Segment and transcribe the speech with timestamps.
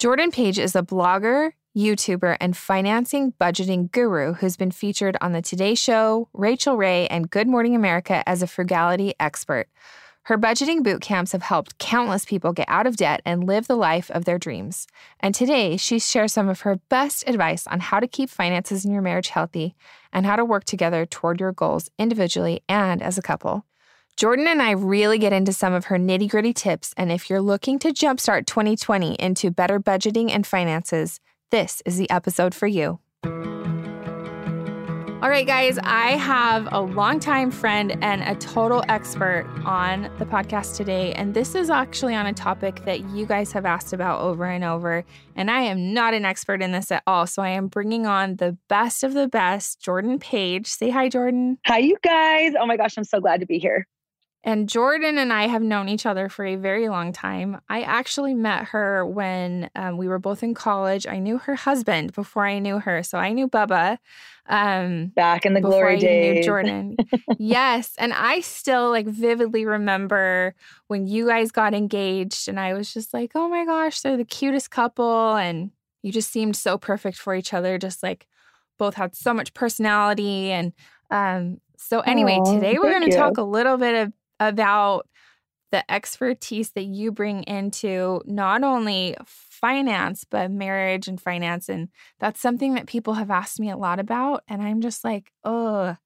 [0.00, 5.42] Jordan Page is a blogger, YouTuber, and financing budgeting guru who's been featured on The
[5.42, 9.68] Today Show, Rachel Ray, and Good Morning America as a frugality expert.
[10.22, 13.76] Her budgeting boot camps have helped countless people get out of debt and live the
[13.76, 14.86] life of their dreams.
[15.20, 18.92] And today, she shares some of her best advice on how to keep finances in
[18.92, 19.74] your marriage healthy
[20.14, 23.66] and how to work together toward your goals individually and as a couple.
[24.16, 26.92] Jordan and I really get into some of her nitty gritty tips.
[26.96, 31.20] And if you're looking to jumpstart 2020 into better budgeting and finances,
[31.50, 33.00] this is the episode for you.
[35.22, 40.76] All right, guys, I have a longtime friend and a total expert on the podcast
[40.78, 41.12] today.
[41.12, 44.64] And this is actually on a topic that you guys have asked about over and
[44.64, 45.04] over.
[45.36, 47.26] And I am not an expert in this at all.
[47.26, 50.66] So I am bringing on the best of the best, Jordan Page.
[50.66, 51.58] Say hi, Jordan.
[51.66, 52.54] Hi, you guys.
[52.58, 53.86] Oh my gosh, I'm so glad to be here.
[54.42, 57.60] And Jordan and I have known each other for a very long time.
[57.68, 61.06] I actually met her when um, we were both in college.
[61.06, 63.02] I knew her husband before I knew her.
[63.02, 63.98] So I knew Bubba.
[64.46, 66.34] Um, Back in the glory I days.
[66.36, 66.96] Knew Jordan.
[67.38, 67.92] yes.
[67.98, 70.54] And I still like vividly remember
[70.86, 72.48] when you guys got engaged.
[72.48, 75.36] And I was just like, oh my gosh, they're the cutest couple.
[75.36, 75.70] And
[76.02, 77.76] you just seemed so perfect for each other.
[77.76, 78.26] Just like
[78.78, 80.50] both had so much personality.
[80.50, 80.72] And
[81.10, 85.06] um, so, anyway, Aww, today we're going to talk a little bit of about
[85.70, 91.68] the expertise that you bring into not only finance, but marriage and finance.
[91.68, 91.88] And
[92.18, 94.42] that's something that people have asked me a lot about.
[94.48, 95.96] And I'm just like, oh,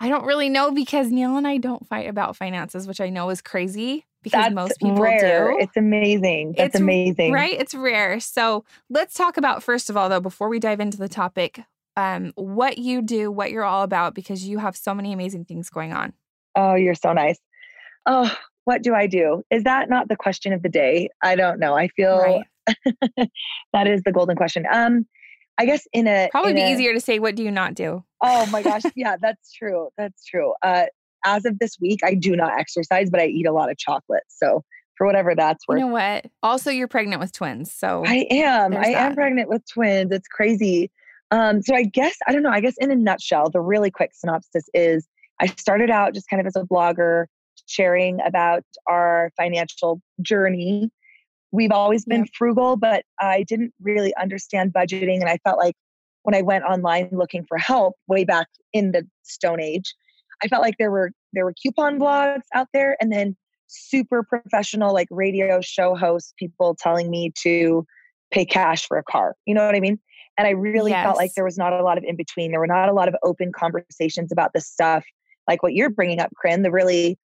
[0.00, 3.30] I don't really know because Neil and I don't fight about finances, which I know
[3.30, 5.52] is crazy because That's most people rare.
[5.52, 5.58] do.
[5.58, 6.54] It's amazing.
[6.56, 7.32] That's it's, amazing.
[7.32, 7.58] Right?
[7.58, 8.20] It's rare.
[8.20, 11.62] So let's talk about, first of all, though, before we dive into the topic,
[11.96, 15.70] um, what you do, what you're all about, because you have so many amazing things
[15.70, 16.12] going on.
[16.54, 17.38] Oh, you're so nice
[18.06, 19.42] oh, what do I do?
[19.50, 21.08] Is that not the question of the day?
[21.22, 21.74] I don't know.
[21.74, 22.44] I feel right.
[23.72, 24.66] that is the golden question.
[24.70, 25.06] Um,
[25.58, 27.74] I guess in a probably in be a, easier to say what do you not
[27.74, 28.04] do?
[28.22, 29.88] Oh my gosh, yeah, that's true.
[29.96, 30.54] That's true.
[30.62, 30.84] Uh,
[31.24, 34.22] as of this week, I do not exercise, but I eat a lot of chocolate.
[34.28, 34.62] So
[34.96, 35.78] for whatever that's worth.
[35.78, 36.26] You know what?
[36.42, 38.76] Also, you're pregnant with twins, so I am.
[38.76, 39.10] I that.
[39.10, 40.12] am pregnant with twins.
[40.12, 40.90] It's crazy.
[41.30, 42.50] Um, so I guess I don't know.
[42.50, 45.08] I guess in a nutshell, the really quick synopsis is
[45.40, 47.26] I started out just kind of as a blogger
[47.68, 50.90] sharing about our financial journey.
[51.52, 52.30] We've always been yeah.
[52.36, 55.20] frugal, but I didn't really understand budgeting.
[55.20, 55.74] And I felt like
[56.22, 59.94] when I went online looking for help way back in the Stone Age,
[60.42, 63.36] I felt like there were there were coupon blogs out there and then
[63.66, 67.84] super professional like radio show hosts people telling me to
[68.30, 69.34] pay cash for a car.
[69.46, 69.98] You know what I mean?
[70.36, 71.04] And I really yes.
[71.04, 72.50] felt like there was not a lot of in between.
[72.50, 75.04] There were not a lot of open conversations about this stuff
[75.48, 77.18] like what you're bringing up, Corinne, the really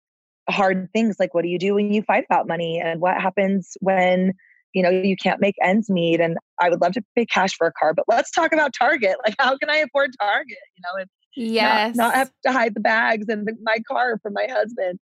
[0.49, 3.77] hard things like what do you do when you fight about money and what happens
[3.81, 4.33] when
[4.75, 7.67] you know you can't make ends meet and i would love to pay cash for
[7.67, 9.17] a car but let's talk about target.
[9.25, 10.59] Like how can i afford target?
[10.77, 14.35] You know and yes not, not have to hide the bags and my car from
[14.35, 14.99] my husband.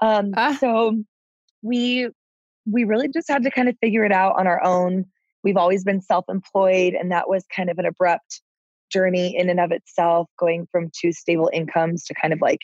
[0.00, 0.54] Um uh.
[0.56, 1.02] so
[1.62, 2.08] we
[2.70, 5.04] we really just had to kind of figure it out on our own.
[5.42, 8.42] We've always been self-employed and that was kind of an abrupt
[8.90, 12.60] journey in and of itself going from two stable incomes to kind of like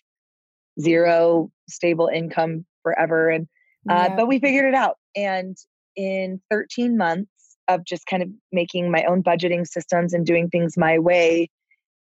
[0.80, 3.30] zero stable income forever.
[3.30, 3.46] And
[3.88, 4.16] uh, yeah.
[4.16, 4.96] but we figured it out.
[5.14, 5.56] And
[5.96, 7.30] in 13 months
[7.68, 11.50] of just kind of making my own budgeting systems and doing things my way,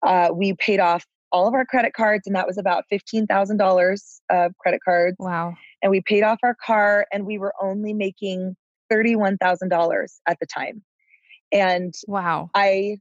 [0.06, 3.58] uh, we paid off all of our credit cards, and that was about fifteen thousand
[3.58, 5.18] dollars of credit cards.
[5.20, 5.54] Wow!
[5.82, 8.56] And we paid off our car, and we were only making
[8.90, 10.82] thirty-one thousand dollars at the time.
[11.52, 13.00] And wow, I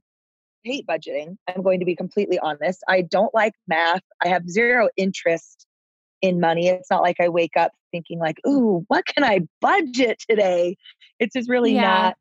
[0.65, 1.37] hate budgeting.
[1.47, 2.83] I'm going to be completely honest.
[2.89, 4.01] I don't like math.
[4.23, 5.65] I have zero interest
[6.21, 6.67] in money.
[6.67, 10.75] It's not like I wake up thinking like, "Ooh, what can I budget today?"
[11.19, 11.81] It's just really yeah.
[11.81, 12.17] not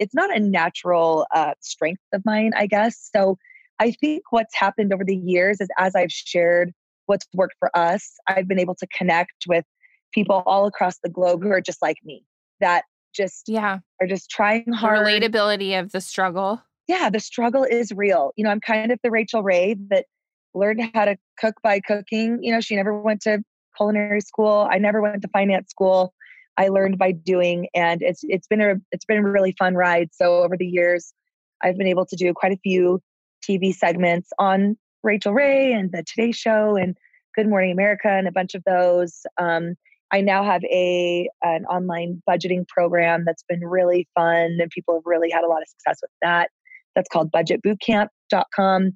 [0.00, 3.08] it's not a natural uh, strength of mine, I guess.
[3.14, 3.38] So
[3.78, 6.72] I think what's happened over the years is as I've shared
[7.06, 9.64] what's worked for us, I've been able to connect with
[10.12, 12.24] people all across the globe who are just like me
[12.60, 12.84] that
[13.14, 14.98] just yeah are just trying hard.
[14.98, 18.32] The relatability of the struggle yeah, the struggle is real.
[18.36, 20.06] You know, I'm kind of the Rachel Ray that
[20.54, 22.38] learned how to cook by cooking.
[22.42, 23.42] You know, she never went to
[23.76, 24.68] culinary school.
[24.70, 26.14] I never went to finance school.
[26.56, 30.10] I learned by doing, and it's it's been a it's been a really fun ride.
[30.12, 31.12] So over the years,
[31.62, 33.00] I've been able to do quite a few
[33.42, 36.96] TV segments on Rachel Ray and the Today Show and
[37.34, 39.26] Good Morning America and a bunch of those.
[39.38, 39.74] Um,
[40.12, 45.02] I now have a an online budgeting program that's been really fun, and people have
[45.04, 46.50] really had a lot of success with that.
[46.94, 48.92] That's called budgetbootcamp.com.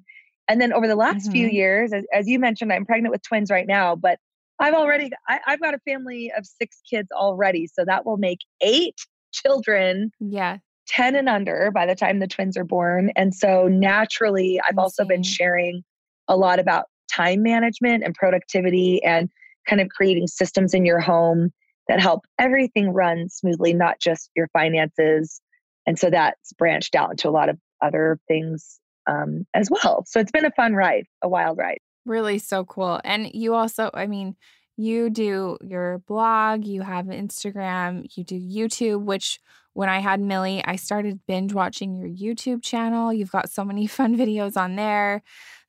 [0.47, 1.31] And then over the last mm-hmm.
[1.31, 4.17] few years, as, as, you mentioned, I'm pregnant with twins right now, but
[4.59, 7.67] I've already, I, I've got a family of six kids already.
[7.67, 8.95] So that will make eight
[9.31, 10.57] children yeah
[10.89, 13.11] 10 and under by the time the twins are born.
[13.15, 15.83] And so naturally, I've also been sharing
[16.27, 19.29] a lot about time management and productivity and
[19.67, 21.51] kind of creating systems in your home
[21.87, 25.41] that help everything run smoothly, not just your finances.
[25.85, 30.05] And so that's branched out into a lot of other things um, as well.
[30.07, 31.79] So it's been a fun ride, a wild ride.
[32.05, 32.99] Really so cool.
[33.03, 34.35] And you also, I mean,
[34.77, 39.39] you do your blog, you have Instagram, you do YouTube, which
[39.73, 43.13] when I had Millie, I started binge watching your YouTube channel.
[43.13, 45.21] You've got so many fun videos on there.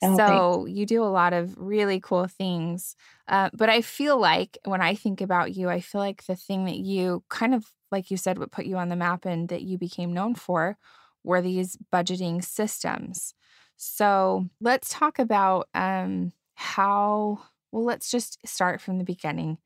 [0.03, 0.79] Oh, so thanks.
[0.79, 2.97] you do a lot of really cool things.
[3.29, 6.65] Uh, but I feel like when I think about you, I feel like the thing
[6.65, 9.63] that you kind of, like you said, what put you on the map and that
[9.63, 10.79] you became known for
[11.25, 13.35] were these budgeting systems.
[13.77, 17.41] So let's talk about um, how,
[17.73, 19.59] well, let's just start from the beginning.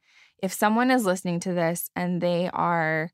[0.43, 3.11] If someone is listening to this and they are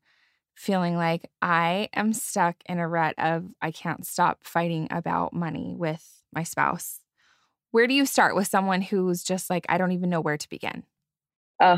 [0.55, 5.75] feeling like I am stuck in a rut of I can't stop fighting about money
[5.77, 6.99] with my spouse,
[7.71, 10.49] where do you start with someone who's just like, I don't even know where to
[10.49, 10.83] begin?
[11.59, 11.77] Uh,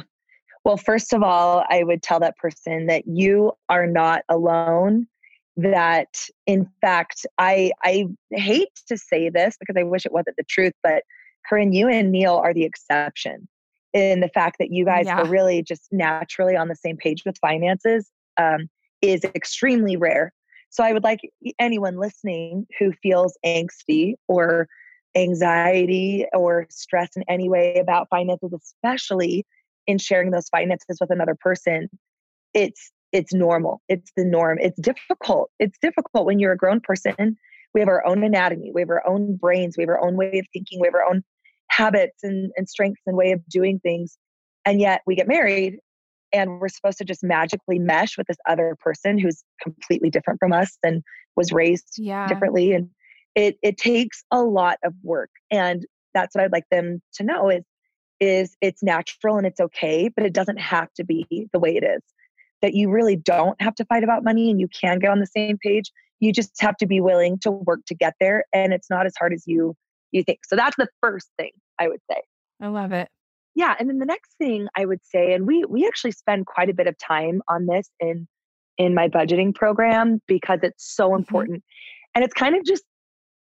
[0.65, 5.07] well, first of all, I would tell that person that you are not alone.
[5.55, 6.15] That
[6.47, 10.73] in fact, I I hate to say this because I wish it wasn't the truth,
[10.81, 11.03] but
[11.47, 13.47] Corinne, you and Neil are the exception
[13.93, 15.21] in the fact that you guys yeah.
[15.21, 18.67] are really just naturally on the same page with finances um,
[19.01, 20.33] is extremely rare.
[20.71, 21.19] So I would like
[21.59, 24.67] anyone listening who feels angsty or
[25.15, 29.45] anxiety or stress in any way about finances, especially
[29.85, 31.89] in sharing those finances with another person,
[32.53, 33.81] it's it's normal.
[33.87, 34.57] It's the norm.
[34.59, 35.51] It's difficult.
[35.59, 37.37] It's difficult when you're a grown person.
[37.73, 38.71] We have our own anatomy.
[38.73, 39.77] We have our own brains.
[39.77, 40.81] We have our own way of thinking.
[40.81, 41.23] We have our own
[41.69, 44.17] habits and, and strengths and way of doing things.
[44.65, 45.77] And yet we get married
[46.33, 50.51] and we're supposed to just magically mesh with this other person who's completely different from
[50.51, 51.03] us and
[51.35, 52.27] was raised yeah.
[52.27, 52.89] differently and
[53.35, 57.49] it it takes a lot of work and that's what i'd like them to know
[57.49, 57.63] is
[58.19, 61.83] is it's natural and it's okay but it doesn't have to be the way it
[61.83, 62.01] is
[62.63, 65.27] that you really don't have to fight about money and you can get on the
[65.27, 65.91] same page.
[66.21, 69.13] You just have to be willing to work to get there and it's not as
[69.19, 69.75] hard as you
[70.11, 70.39] you think.
[70.47, 72.21] So that's the first thing i would say.
[72.61, 73.09] I love it.
[73.53, 76.69] Yeah and then the next thing i would say and we we actually spend quite
[76.69, 78.27] a bit of time on this in
[78.77, 81.19] in my budgeting program because it's so mm-hmm.
[81.19, 81.57] important.
[81.57, 82.15] Mm-hmm.
[82.15, 82.83] and it's kind of just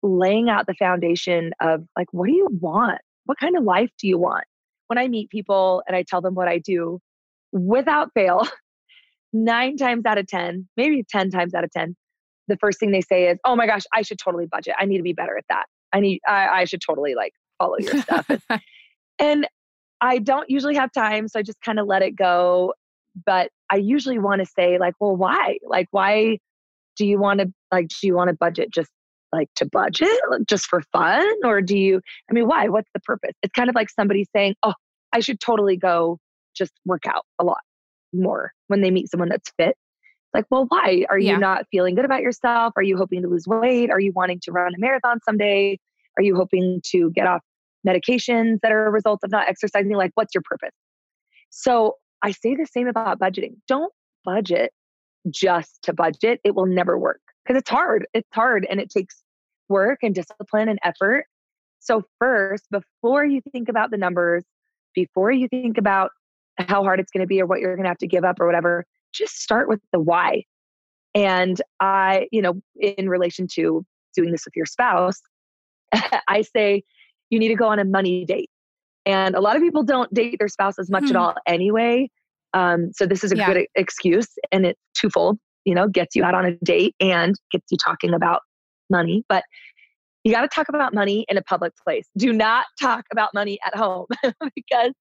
[0.03, 2.99] laying out the foundation of like what do you want?
[3.27, 4.45] What kind of life do you want?
[4.89, 6.99] When i meet people and i tell them what i do
[7.53, 8.49] without fail
[9.33, 11.97] nine times out of ten maybe 10 times out of 10
[12.49, 14.99] the first thing they say is oh my gosh i should totally budget i need
[14.99, 18.29] to be better at that i need i, I should totally like follow your stuff
[19.19, 19.47] and
[20.03, 22.75] I don't usually have time, so I just kind of let it go.
[23.25, 25.59] But I usually want to say, like, well, why?
[25.65, 26.39] Like, why
[26.97, 28.91] do you want to, like, do you want to budget just
[29.33, 30.09] like to budget,
[30.49, 31.25] just for fun?
[31.45, 32.69] Or do you, I mean, why?
[32.69, 33.33] What's the purpose?
[33.43, 34.75] It's kind of like somebody saying, oh,
[35.13, 36.19] I should totally go
[36.55, 37.61] just work out a lot
[38.13, 39.71] more when they meet someone that's fit.
[39.71, 41.05] It's like, well, why?
[41.11, 41.39] Are you yeah.
[41.39, 42.73] not feeling good about yourself?
[42.77, 43.91] Are you hoping to lose weight?
[43.91, 45.79] Are you wanting to run a marathon someday?
[46.19, 47.43] Are you hoping to get off
[47.87, 49.93] medications that are a result of not exercising.
[49.93, 50.75] Like, what's your purpose?
[51.51, 53.57] So I say the same about budgeting.
[53.69, 53.93] Don't
[54.25, 54.73] budget
[55.31, 56.41] just to budget.
[56.45, 58.07] It will never work because it's hard.
[58.15, 59.23] It's hard and it takes
[59.69, 61.27] work and discipline and effort.
[61.81, 64.45] So, first, before you think about the numbers,
[64.95, 66.13] before you think about
[66.59, 68.41] how hard it's going to be or what you're going to have to give up
[68.41, 70.45] or whatever, just start with the why.
[71.15, 73.85] And I, you know, in relation to
[74.17, 75.21] doing this with your spouse,
[76.29, 76.83] I say,
[77.31, 78.51] you need to go on a money date.
[79.05, 81.11] And a lot of people don't date their spouse as much hmm.
[81.11, 82.11] at all anyway.
[82.55, 83.53] Um, so this is a yeah.
[83.53, 87.67] good excuse and it's twofold, you know, gets you out on a date and gets
[87.71, 88.43] you talking about
[88.91, 89.25] money.
[89.29, 89.45] But
[90.25, 92.09] you got to talk about money in a public place.
[92.17, 94.07] Do not talk about money at home
[94.55, 94.93] because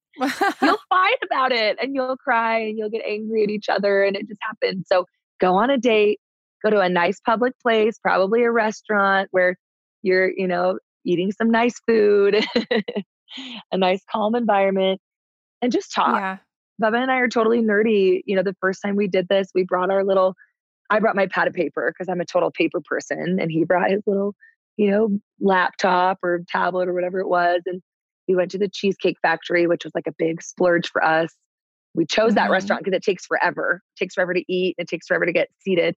[0.62, 4.16] you'll fight about it and you'll cry and you'll get angry at each other and
[4.16, 4.86] it just happens.
[4.92, 5.06] So
[5.40, 6.20] go on a date,
[6.64, 9.58] go to a nice public place, probably a restaurant where
[10.02, 12.44] you're, you know, eating some nice food,
[13.72, 15.00] a nice calm environment,
[15.62, 16.16] and just talk.
[16.16, 16.38] Yeah.
[16.82, 18.22] Bubba and I are totally nerdy.
[18.26, 20.36] You know, the first time we did this, we brought our little,
[20.90, 23.92] I brought my pad of paper because I'm a total paper person, and he brought
[23.92, 24.34] his little,
[24.78, 25.10] you know,
[25.40, 27.62] laptop or tablet or whatever it was.
[27.66, 27.82] And
[28.28, 31.34] we went to the Cheesecake Factory, which was like a big splurge for us.
[31.94, 32.36] We chose mm-hmm.
[32.36, 33.82] that restaurant because it takes forever.
[33.96, 34.76] It takes forever to eat.
[34.78, 35.96] And it takes forever to get seated.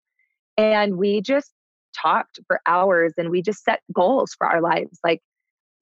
[0.57, 1.52] And we just
[1.97, 4.99] talked for hours and we just set goals for our lives.
[5.04, 5.21] Like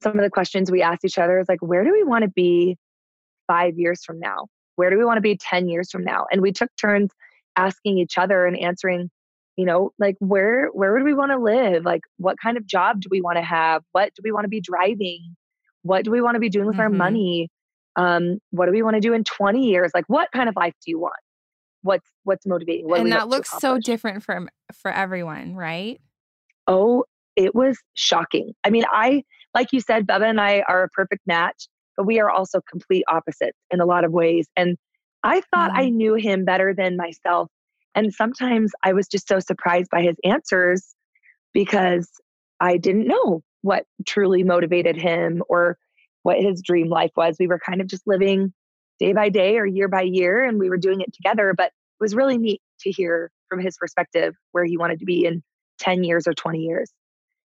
[0.02, 2.30] some of the questions we asked each other is like, where do we want to
[2.30, 2.76] be
[3.46, 4.46] five years from now?
[4.76, 6.26] Where do we want to be 10 years from now?
[6.30, 7.10] And we took turns
[7.56, 9.10] asking each other and answering
[9.56, 11.84] you know like where where would we want to live?
[11.84, 13.82] Like what kind of job do we want to have?
[13.92, 15.36] What do we want to be driving?
[15.82, 16.82] What do we want to be doing with mm-hmm.
[16.82, 17.48] our money?
[17.96, 19.90] Um what do we want to do in 20 years?
[19.94, 21.14] Like what kind of life do you want?
[21.82, 22.88] What's what's motivating?
[22.88, 26.00] What and that looks so different from for everyone right?
[26.66, 27.04] Oh
[27.36, 28.52] it was shocking.
[28.64, 29.22] I mean i
[29.54, 33.04] like you said bubba and i are a perfect match but we are also complete
[33.08, 34.76] opposites in a lot of ways and
[35.22, 35.78] i thought mm.
[35.78, 37.48] i knew him better than myself
[37.94, 40.94] and sometimes I was just so surprised by his answers
[41.52, 42.08] because
[42.60, 45.78] I didn't know what truly motivated him or
[46.22, 47.36] what his dream life was.
[47.38, 48.52] We were kind of just living
[48.98, 51.54] day by day or year by year and we were doing it together.
[51.56, 55.24] But it was really neat to hear from his perspective where he wanted to be
[55.24, 55.42] in
[55.80, 56.90] 10 years or 20 years.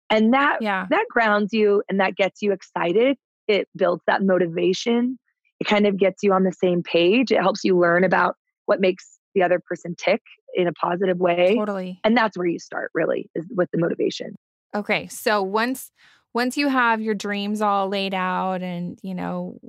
[0.09, 0.87] And that yeah.
[0.89, 3.17] that grounds you and that gets you excited.
[3.47, 5.17] It builds that motivation.
[5.59, 7.31] It kind of gets you on the same page.
[7.31, 10.21] It helps you learn about what makes the other person tick
[10.53, 11.55] in a positive way.
[11.57, 11.99] Totally.
[12.03, 14.35] And that's where you start really is with the motivation.
[14.75, 15.07] Okay.
[15.07, 15.91] So once
[16.33, 19.59] once you have your dreams all laid out and you know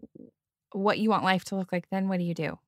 [0.73, 2.59] what you want life to look like, then what do you do?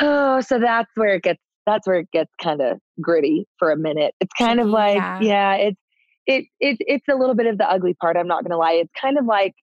[0.00, 3.76] Oh, so that's where it gets that's where it gets kind of gritty for a
[3.76, 4.14] minute.
[4.20, 5.80] It's kind of like, yeah, yeah it's
[6.26, 8.16] it, it it's a little bit of the ugly part.
[8.16, 8.72] I'm not gonna lie.
[8.72, 9.54] It's kind of like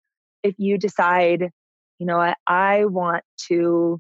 [0.44, 1.50] if you decide,
[2.00, 4.00] you know what, I want to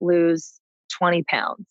[0.00, 0.60] lose
[0.98, 1.66] 20 pounds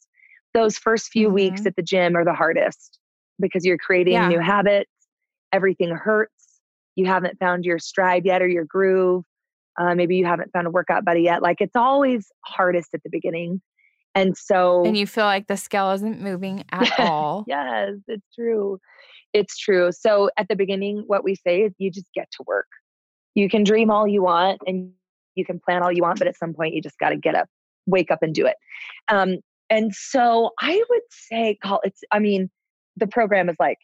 [0.54, 1.36] those first few mm-hmm.
[1.36, 3.00] weeks at the gym are the hardest
[3.40, 4.28] because you're creating yeah.
[4.28, 4.92] new habits.
[5.52, 6.60] Everything hurts.
[6.96, 9.24] You haven't found your stride yet or your groove.
[9.80, 11.42] Uh, maybe you haven't found a workout buddy yet.
[11.42, 13.62] Like it's always hardest at the beginning.
[14.14, 14.84] And so.
[14.86, 17.46] And you feel like the scale isn't moving at all.
[17.48, 18.80] yes, it's true.
[19.34, 19.92] It's true.
[19.92, 22.68] So at the beginning, what we say is you just get to work.
[23.34, 24.92] You can dream all you want and
[25.36, 27.36] you can plan all you want, but at some point you just got to get
[27.36, 27.48] up,
[27.86, 28.58] wake up and do it.
[29.08, 29.38] Um,
[29.72, 32.52] and so I would say, call it's, I mean,
[32.98, 33.78] the program is like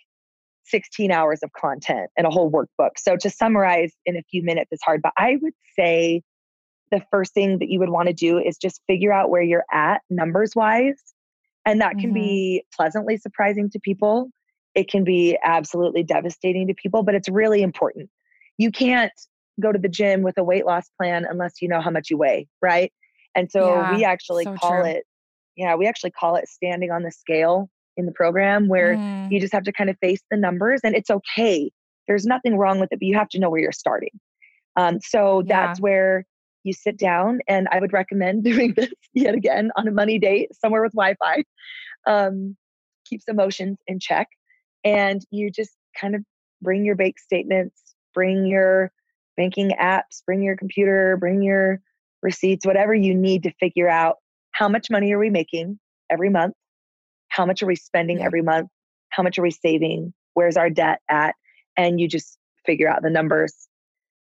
[0.65, 2.91] 16 hours of content and a whole workbook.
[2.97, 6.23] So to summarize in a few minutes is hard, but I would say
[6.91, 9.63] the first thing that you would want to do is just figure out where you're
[9.71, 11.01] at numbers wise.
[11.65, 12.13] And that can mm-hmm.
[12.13, 14.29] be pleasantly surprising to people.
[14.75, 18.09] It can be absolutely devastating to people, but it's really important.
[18.57, 19.13] You can't
[19.61, 22.17] go to the gym with a weight loss plan unless you know how much you
[22.17, 22.91] weigh, right?
[23.35, 24.85] And so yeah, we actually so call true.
[24.85, 25.05] it
[25.57, 29.29] yeah, we actually call it standing on the scale in the program where mm.
[29.31, 31.71] you just have to kind of face the numbers and it's okay.
[32.07, 34.11] There's nothing wrong with it, but you have to know where you're starting.
[34.77, 35.65] Um, so yeah.
[35.65, 36.25] that's where
[36.63, 40.49] you sit down and I would recommend doing this yet again on a money date
[40.53, 41.43] somewhere with Wi-Fi.
[42.05, 42.55] Um,
[43.09, 44.27] keeps emotions in check.
[44.83, 46.21] And you just kind of
[46.61, 47.81] bring your bank statements,
[48.13, 48.91] bring your
[49.35, 51.81] banking apps, bring your computer, bring your
[52.21, 54.17] receipts, whatever you need to figure out
[54.57, 55.77] how much money are we making
[56.09, 56.55] every month?
[57.27, 58.69] How much are we spending every month?
[59.09, 60.13] How much are we saving?
[60.33, 61.35] Where's our debt at?
[61.77, 63.53] And you just figure out the numbers.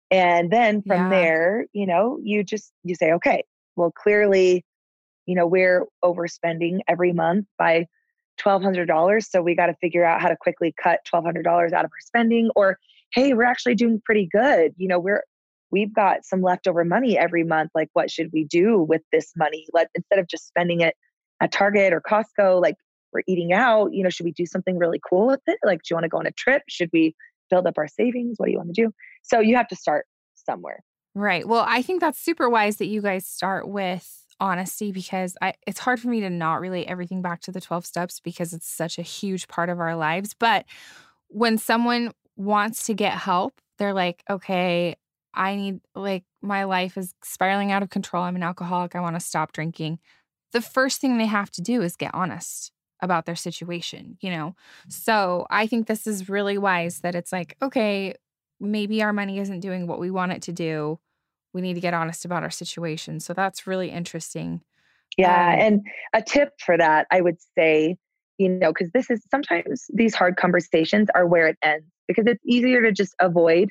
[0.08, 1.08] And then from yeah.
[1.08, 3.42] there, you know, you just you say, okay,
[3.75, 4.64] well, clearly,
[5.26, 7.87] you know, we're overspending every month by
[8.40, 9.25] $1,200.
[9.28, 12.50] So we got to figure out how to quickly cut $1,200 out of our spending.
[12.54, 12.78] Or,
[13.12, 14.75] hey, we're actually doing pretty good.
[14.76, 15.25] You know, we're
[15.70, 17.70] we've got some leftover money every month.
[17.74, 19.66] Like, what should we do with this money?
[19.72, 20.94] Let instead of just spending it
[21.40, 22.76] at Target or Costco, like
[23.12, 25.58] we're eating out, you know, should we do something really cool with it?
[25.64, 26.62] Like, do you want to go on a trip?
[26.68, 27.14] Should we
[27.48, 28.36] build up our savings?
[28.38, 28.92] What do you want to do?
[29.22, 30.82] So you have to start somewhere.
[31.14, 31.46] Right.
[31.46, 35.80] Well, I think that's super wise that you guys start with honesty because I it's
[35.80, 38.98] hard for me to not relate everything back to the 12 steps because it's such
[38.98, 40.34] a huge part of our lives.
[40.38, 40.64] But
[41.28, 44.96] when someone wants to get help, they're like, okay,
[45.34, 48.25] I need, like, my life is spiraling out of control.
[48.25, 48.94] I'm an alcoholic.
[48.94, 49.99] I want to stop drinking.
[50.52, 54.54] The first thing they have to do is get honest about their situation, you know?
[54.88, 58.14] So I think this is really wise that it's like, okay,
[58.58, 60.99] maybe our money isn't doing what we want it to do.
[61.54, 63.20] We need to get honest about our situation.
[63.20, 64.62] So that's really interesting.
[65.16, 65.54] Yeah.
[65.54, 65.80] Um, and
[66.12, 67.96] a tip for that, I would say,
[68.38, 72.42] you know, because this is sometimes these hard conversations are where it ends because it's
[72.44, 73.70] easier to just avoid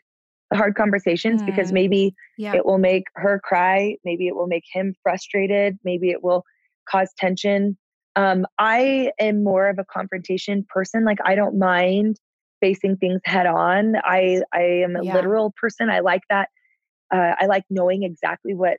[0.54, 1.46] hard conversations mm.
[1.46, 2.56] because maybe yeah.
[2.56, 6.44] it will make her cry maybe it will make him frustrated maybe it will
[6.90, 7.78] cause tension
[8.16, 12.18] um, i am more of a confrontation person like i don't mind
[12.62, 15.14] facing things head on i i am a yeah.
[15.14, 16.50] literal person i like that
[17.14, 18.78] uh, i like knowing exactly what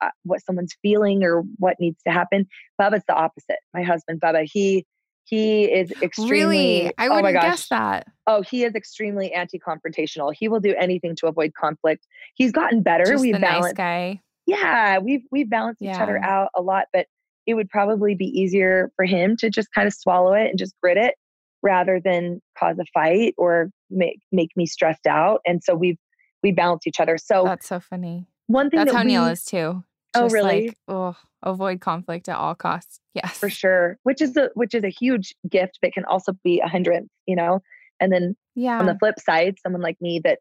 [0.00, 2.46] uh, what someone's feeling or what needs to happen
[2.80, 4.86] bubba's the opposite my husband bubba he
[5.30, 6.82] he is extremely.
[6.82, 6.92] Really?
[6.98, 8.08] I oh wouldn't oh guess that.
[8.26, 10.34] Oh, he is extremely anti-confrontational.
[10.38, 12.06] He will do anything to avoid conflict.
[12.34, 13.04] He's gotten better.
[13.04, 14.20] Just we've the balanced, nice guy.
[14.46, 15.94] Yeah, we've we've balanced yeah.
[15.94, 17.06] each other out a lot, but
[17.46, 20.74] it would probably be easier for him to just kind of swallow it and just
[20.82, 21.14] grit it.
[21.62, 25.40] rather than cause a fight or make make me stressed out.
[25.46, 25.98] And so we've
[26.42, 27.18] we balance each other.
[27.18, 28.26] So that's so funny.
[28.46, 29.84] One thing that's that how we, Neil is too.
[30.14, 30.66] Oh, really?
[30.68, 33.00] Like, oh, avoid conflict at all costs.
[33.14, 33.98] Yes, for sure.
[34.02, 37.10] Which is a which is a huge gift, but can also be a hindrance.
[37.26, 37.60] You know.
[38.00, 38.78] And then Yeah.
[38.78, 40.38] on the flip side, someone like me that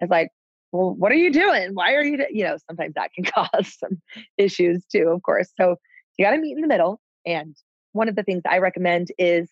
[0.00, 0.30] is like,
[0.72, 1.70] well, what are you doing?
[1.74, 2.26] Why are you, do-?
[2.30, 4.00] you know, sometimes that can cause some
[4.38, 5.50] issues too, of course.
[5.60, 5.76] So
[6.16, 7.00] you got to meet in the middle.
[7.26, 7.54] And
[7.92, 9.50] one of the things I recommend is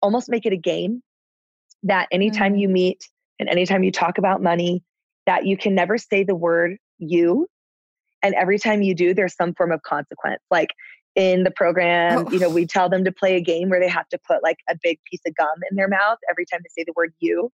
[0.00, 1.02] almost make it a game
[1.82, 2.60] that anytime Mm.
[2.60, 3.06] you meet
[3.38, 4.82] and anytime you talk about money,
[5.26, 7.46] that you can never say the word you.
[8.22, 10.42] And every time you do, there's some form of consequence.
[10.50, 10.70] Like
[11.14, 12.30] in the program, Oh.
[12.30, 14.58] you know, we tell them to play a game where they have to put like
[14.68, 17.50] a big piece of gum in their mouth every time they say the word you.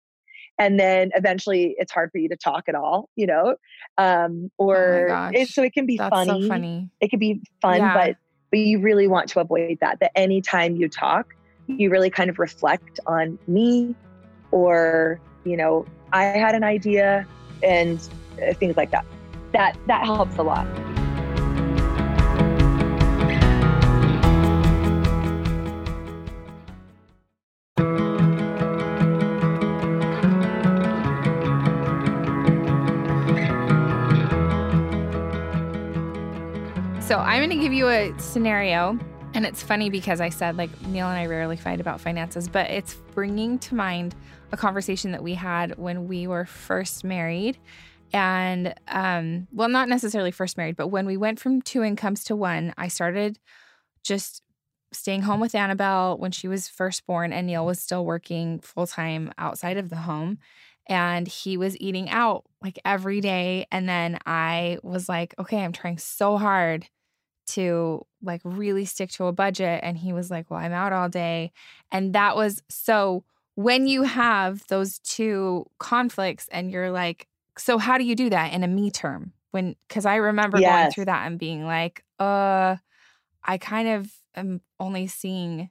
[0.59, 3.57] And then eventually it's hard for you to talk at all, you know?
[3.99, 5.33] Um, or gosh.
[5.35, 6.43] it, so it can be That's funny.
[6.43, 6.91] so funny.
[7.01, 7.95] It can be fun, Yeah.
[7.95, 8.17] but
[8.51, 9.99] but you really want to avoid that.
[10.01, 11.35] That anytime you talk,
[11.69, 13.95] you really kind of reflect on me
[14.51, 17.27] or, you know, I had an idea
[17.63, 17.99] and
[18.47, 19.07] uh, things like that.
[19.53, 20.67] That that helps a lot.
[37.03, 38.99] So I'm going to give you a scenario.
[39.35, 42.71] And it's funny because I said, like, Neil and I rarely fight about finances, but
[42.71, 44.15] it's bringing to mind
[44.51, 47.59] a conversation that we had when we were first married.
[48.13, 52.37] And, um, well, not necessarily first married, but when we went from two incomes to
[52.37, 53.39] one, I started
[54.05, 54.43] just
[54.93, 58.87] staying home with Annabelle when she was first born, and Neil was still working full
[58.87, 60.39] time outside of the home.
[60.89, 63.67] And he was eating out like every day.
[63.71, 66.87] And then I was like, okay, I'm trying so hard
[67.49, 69.81] to like really stick to a budget.
[69.83, 71.53] And he was like, well, I'm out all day.
[71.91, 77.29] And that was so when you have those two conflicts and you're like,
[77.59, 79.33] so how do you do that in a me term?
[79.51, 82.77] When, cause I remember going through that and being like, uh,
[83.45, 85.71] I kind of am only seeing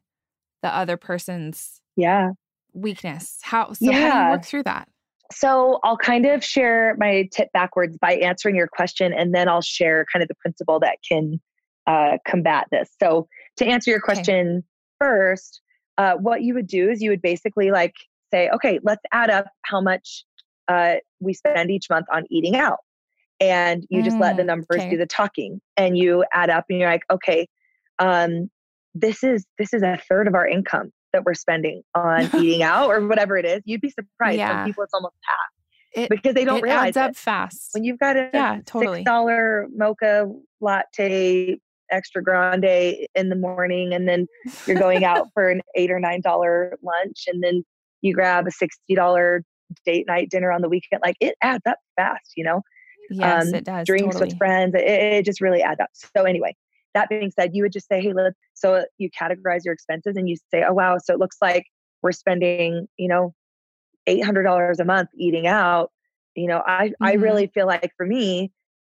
[0.62, 2.32] the other person's Yeah.
[2.74, 3.40] weakness.
[3.42, 4.88] How, so how do you work through that?
[5.32, 9.62] So I'll kind of share my tip backwards by answering your question, and then I'll
[9.62, 11.40] share kind of the principle that can
[11.88, 12.90] uh, combat this.
[13.02, 14.64] So to answer your question
[15.00, 15.62] first,
[15.98, 17.96] uh, what you would do is you would basically like
[18.32, 20.26] say, okay, let's add up how much
[20.72, 22.80] uh, we spend each month on eating out,
[23.40, 24.90] and you just let the Mm, numbers okay.
[24.90, 27.48] do the talking, and you add up, and you're like, okay,
[28.00, 28.50] um,
[28.96, 32.88] this is this is a third of our income that we're spending on eating out
[32.90, 33.62] or whatever it is.
[33.66, 34.38] You'd be surprised.
[34.38, 34.60] Yeah.
[34.60, 37.18] Some people it's almost half It, because they don't it realize adds up it.
[37.18, 37.70] fast.
[37.74, 39.00] when you've got a Yeah, totally.
[39.00, 40.28] six dollar mocha
[40.62, 41.58] latte
[41.92, 44.26] extra grande in the morning and then
[44.66, 47.64] you're going out for an eight or nine dollar lunch and then
[48.02, 49.44] you grab a sixty dollar
[49.86, 52.62] date night dinner on the weekend like it adds up fast you know
[53.10, 53.86] yes, um, it does.
[53.86, 54.30] drinks totally.
[54.30, 56.56] with friends it, it just really adds up so anyway
[56.94, 60.30] that being said you would just say hey let's so you categorize your expenses and
[60.30, 61.66] you say oh wow so it looks like
[62.02, 63.34] we're spending you know
[64.10, 65.92] $800 a month eating out
[66.36, 67.22] you know i i Mhm.
[67.22, 68.52] really feel like for me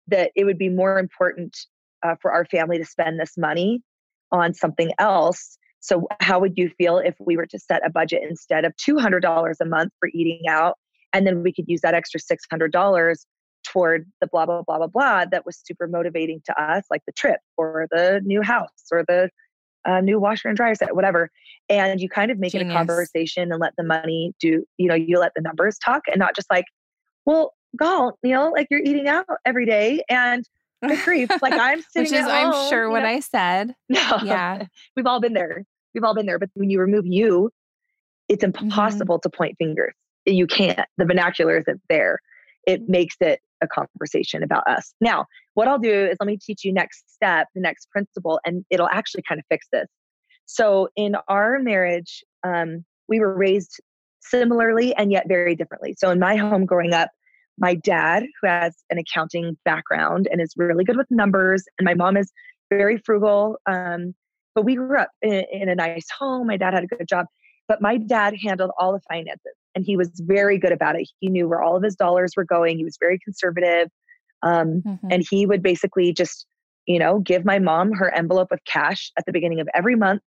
[0.09, 1.57] that it would be more important
[2.03, 3.83] uh, for our family to spend this money
[4.33, 8.23] on something else so how would you feel if we were to set a budget
[8.27, 10.79] instead of $200 a month for eating out
[11.13, 13.15] and then we could use that extra $600
[13.65, 17.13] toward the blah blah blah blah blah that was super motivating to us like the
[17.13, 19.29] trip or the new house or the
[19.87, 21.31] uh, new washer and dryer set whatever
[21.69, 24.95] and you kind of make it a conversation and let the money do you know
[24.95, 26.65] you let the numbers talk and not just like
[27.27, 30.45] well gall you know like you're eating out every day and
[30.89, 33.09] good grief like i'm sitting Which is, I'm sure, what know?
[33.09, 33.75] I said.
[33.89, 34.67] no Yeah.
[34.97, 35.65] we've all been there
[35.95, 37.51] we've all been there but when you remove you
[38.29, 38.65] it's Mm-hmm.
[38.65, 39.93] impossible to point fingers.
[40.27, 40.81] You can't.
[40.97, 42.21] The vernacular isn't there.
[42.67, 44.95] It makes it a conversation about us.
[45.01, 48.65] Now what i'll do is let me teach you next step the next principle and
[48.71, 49.87] it'll actually kind of fix this.
[50.47, 53.81] So in our marriage um, we were raised
[54.21, 55.95] similarly and yet very differently.
[55.99, 57.11] So in my home growing up
[57.59, 61.95] my dad who has an accounting background and is really good with numbers and my
[61.95, 62.33] mom is
[62.71, 64.15] very frugal um,
[64.55, 67.27] but we grew up in, in a nice home my dad had a good job
[67.69, 71.29] but my dad handled all the finances and he was very good about it he
[71.29, 73.89] knew where all of his dollars were going he was very conservative
[74.43, 74.99] um, Mhm.
[75.11, 76.47] and he would basically just
[76.87, 80.23] you know give my mom her envelope of cash at the beginning of every month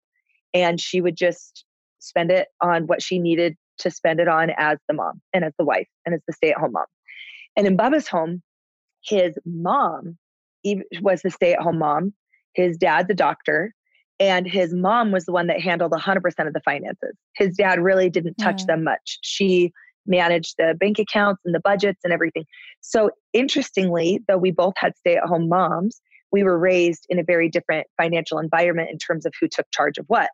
[0.55, 1.65] and she would just
[1.99, 5.53] spend it on what she needed to spend it on as the mom and as
[5.59, 6.87] the wife and as the stay-at-home mom
[7.57, 8.43] and in bubba's home
[9.05, 10.17] his mom
[11.03, 12.13] was the stay-at-home mom
[12.55, 13.75] his dad's a doctor
[14.19, 17.15] And his mom was the one that handled 100% of the finances.
[17.35, 18.67] His dad really didn't touch mm.
[18.67, 19.19] them much.
[19.23, 19.73] She
[20.07, 22.45] managed the bank accounts and the budgets and everything.
[22.81, 26.01] So, interestingly, though we both had stay at home moms,
[26.33, 29.99] we were raised in a very different financial environment in terms of who took charge
[29.99, 30.31] of what.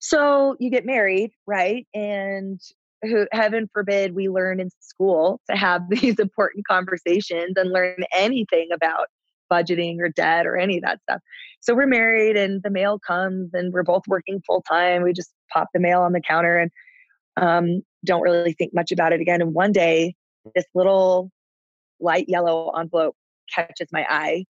[0.00, 1.86] So, you get married, right?
[1.94, 2.60] And
[3.02, 8.68] who, heaven forbid we learn in school to have these important conversations and learn anything
[8.72, 9.06] about
[9.50, 11.20] budgeting or debt or any of that stuff.
[11.60, 15.02] So we're married and the mail comes and we're both working full time.
[15.02, 16.70] We just pop the mail on the counter and
[17.36, 19.40] um, don't really think much about it again.
[19.40, 20.14] And one day,
[20.54, 21.30] this little
[22.00, 23.16] light yellow envelope
[23.52, 24.44] catches my eye.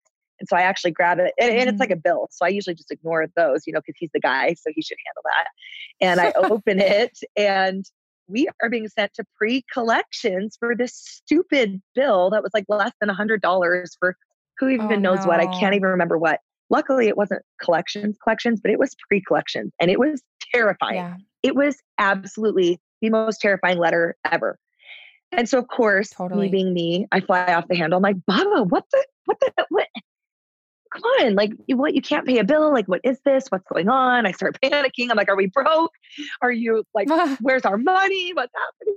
[0.40, 1.94] And so I actually grab it, and, and it's like mm.
[1.94, 2.28] a bill.
[2.32, 4.98] So I usually just ignore those, you know, because he's the guy, so he should
[5.06, 5.46] handle that.
[6.00, 7.84] And I open it, and
[8.26, 12.92] we are being sent to pre collections for this stupid bill that was like less
[13.00, 14.16] than a $100 for
[14.58, 15.26] who oh, even oh, knows no.
[15.28, 15.40] what.
[15.40, 16.40] I can't even remember what.
[16.70, 19.72] Luckily, it wasn't collections, collections, but it was pre collections.
[19.80, 20.96] And it was terrifying.
[20.96, 21.16] Yeah.
[21.42, 24.58] It was absolutely the most terrifying letter ever.
[25.32, 26.46] And so, of course, totally.
[26.46, 27.96] me being me, I fly off the handle.
[27.96, 29.88] I'm like, Bubba, what the, what the, what?
[30.92, 31.94] Come on, like, what?
[31.94, 32.72] You can't pay a bill.
[32.72, 33.46] Like, what is this?
[33.48, 34.26] What's going on?
[34.26, 35.10] I start panicking.
[35.10, 35.92] I'm like, are we broke?
[36.40, 37.08] Are you like,
[37.40, 38.32] where's our money?
[38.32, 38.96] What's happening?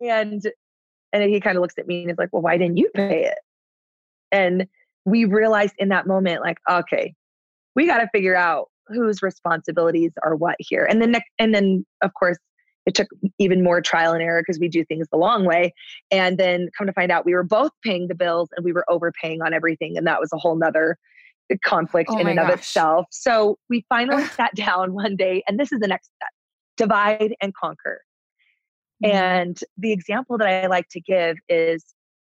[0.00, 0.42] And
[1.12, 3.24] and he kind of looks at me and is like, well, why didn't you pay
[3.24, 3.38] it?
[4.32, 4.66] And
[5.04, 7.14] we realized in that moment, like, okay,
[7.74, 10.84] we got to figure out whose responsibilities are what here.
[10.84, 12.38] And then, and then, of course,
[12.86, 15.72] it took even more trial and error because we do things the long way.
[16.10, 18.84] And then come to find out we were both paying the bills and we were
[18.88, 19.96] overpaying on everything.
[19.96, 20.96] And that was a whole nother
[21.64, 22.52] conflict oh in and gosh.
[22.52, 23.06] of itself.
[23.10, 26.30] So we finally sat down one day, and this is the next step
[26.76, 28.00] divide and conquer.
[29.04, 29.16] Mm-hmm.
[29.16, 31.84] And the example that I like to give is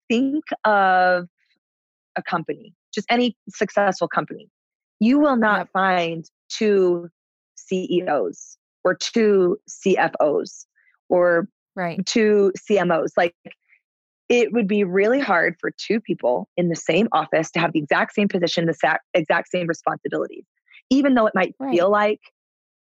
[0.09, 1.27] think of
[2.21, 4.49] a company, just any successful company.
[5.01, 7.09] You will not find two
[7.57, 10.67] CEOs or two CFOs
[11.09, 12.05] or right.
[12.07, 13.11] two CMOs.
[13.17, 13.35] Like
[14.29, 17.81] it would be really hard for two people in the same office to have the
[17.81, 20.45] exact same position, the exact same responsibilities.
[20.89, 21.75] Even though it might right.
[21.75, 22.21] feel like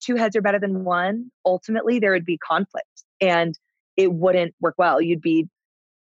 [0.01, 3.57] two heads are better than one, ultimately there would be conflict and
[3.97, 5.01] it wouldn't work well.
[5.01, 5.47] You'd be,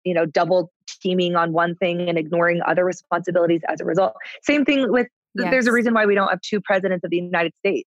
[0.04, 0.72] you know, double
[1.02, 4.14] teaming on one thing and ignoring other responsibilities as a result.
[4.42, 5.50] Same thing with yes.
[5.50, 7.88] there's a reason why we don't have two presidents of the United States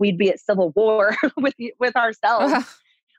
[0.00, 2.66] we'd be at civil war with with ourselves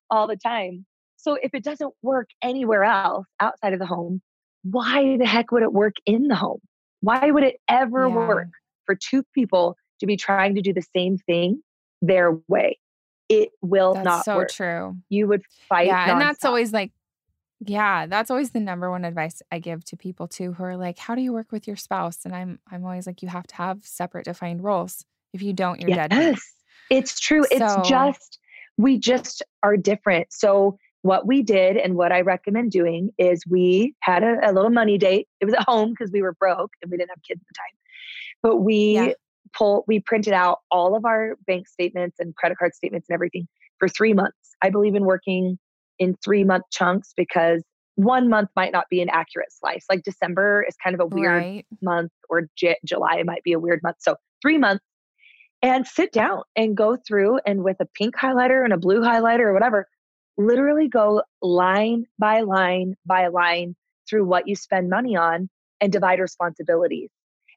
[0.09, 0.85] all the time.
[1.15, 4.21] So if it doesn't work anywhere else outside of the home,
[4.63, 6.59] why the heck would it work in the home?
[6.99, 8.15] Why would it ever yeah.
[8.15, 8.47] work
[8.85, 11.61] for two people to be trying to do the same thing
[12.01, 12.79] their way?
[13.29, 14.51] It will that's not so work.
[14.51, 14.97] true.
[15.09, 15.87] You would fight.
[15.87, 16.11] Yeah, nonstop.
[16.11, 16.91] and that's always like
[17.63, 20.97] yeah, that's always the number one advice I give to people too who are like,
[20.97, 23.55] "How do you work with your spouse?" And I'm I'm always like, "You have to
[23.55, 25.05] have separate defined roles.
[25.31, 26.09] If you don't, you're yes.
[26.09, 26.53] dead." Yes.
[26.89, 27.43] It's true.
[27.43, 28.39] So, it's just,
[28.77, 30.33] we just are different.
[30.33, 34.71] So, what we did and what I recommend doing is we had a, a little
[34.71, 35.27] money date.
[35.39, 37.53] It was at home because we were broke and we didn't have kids at the
[37.57, 37.77] time.
[38.43, 39.13] But we yeah.
[39.55, 43.47] pull we printed out all of our bank statements and credit card statements and everything
[43.77, 44.55] for three months.
[44.61, 45.57] I believe in working
[46.01, 47.63] in three month chunks because
[47.95, 49.85] one month might not be an accurate slice.
[49.87, 51.65] Like December is kind of a weird right.
[51.81, 53.97] month, or J- July might be a weird month.
[53.99, 54.83] So three months
[55.61, 59.41] and sit down and go through and with a pink highlighter and a blue highlighter
[59.41, 59.87] or whatever,
[60.39, 63.75] literally go line by line by line
[64.09, 67.11] through what you spend money on and divide responsibilities.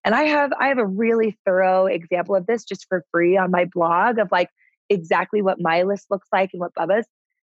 [0.05, 3.51] And I have I have a really thorough example of this just for free on
[3.51, 4.51] my blog of like
[4.91, 7.07] exactly what my list looks like and what Bubba's.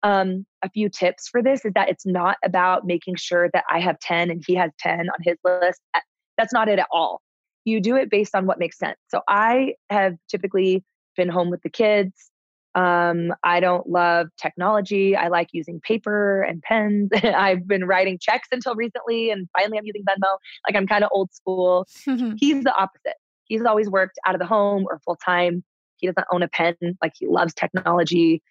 [0.05, 3.81] Um, a few tips for this is that it's not about making sure that I
[3.81, 5.81] have 10 and he has 10 on his list.
[6.37, 7.21] That's not it at all
[7.65, 8.99] you do it based on what makes sense.
[9.09, 10.85] So I have typically
[11.17, 12.31] been home with the kids.
[12.75, 15.15] Um, I don't love technology.
[15.17, 17.11] I like using paper and pens.
[17.23, 20.37] I've been writing checks until recently, and finally I'm using Venmo.
[20.67, 21.87] Like I'm kind of old school.
[22.37, 23.17] He's the opposite.
[23.45, 25.63] He's always worked out of the home or full time.
[25.97, 26.75] He doesn't own a pen.
[27.01, 28.43] Like he loves technology.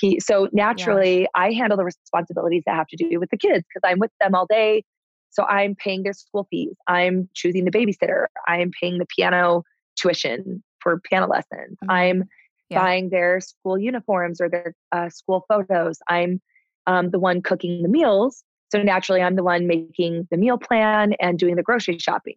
[0.00, 1.26] He so naturally yeah.
[1.34, 4.34] I handle the responsibilities that have to do with the kids because I'm with them
[4.34, 4.84] all day.
[5.30, 6.74] So I'm paying their school fees.
[6.88, 8.26] I'm choosing the babysitter.
[8.48, 9.62] I'm paying the piano
[9.96, 11.76] tuition for piano lessons.
[11.82, 11.90] Mm-hmm.
[11.90, 12.24] I'm
[12.68, 12.80] yeah.
[12.80, 15.98] buying their school uniforms or their uh, school photos.
[16.08, 16.40] I'm
[16.86, 18.42] um, the one cooking the meals.
[18.72, 22.36] So naturally, I'm the one making the meal plan and doing the grocery shopping.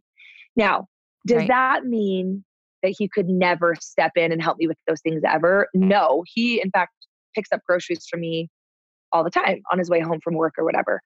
[0.56, 0.88] Now,
[1.26, 1.48] does right.
[1.48, 2.44] that mean
[2.82, 5.68] that he could never step in and help me with those things ever?
[5.74, 6.24] No.
[6.28, 6.94] He, in fact,
[7.34, 8.50] picks up groceries for me
[9.12, 11.02] all the time on his way home from work or whatever.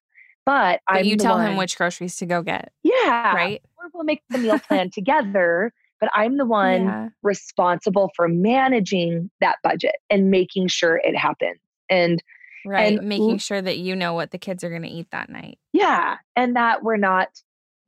[0.45, 2.71] But, but you tell one, him which groceries to go get.
[2.81, 3.33] Yeah.
[3.35, 3.61] Right.
[3.77, 5.73] Or we'll make the meal plan together.
[5.99, 7.09] but I'm the one yeah.
[7.21, 11.59] responsible for managing that budget and making sure it happens.
[11.89, 12.23] And
[12.65, 15.29] right, and making sure that you know what the kids are going to eat that
[15.29, 15.57] night.
[15.73, 17.27] Yeah, and that we're not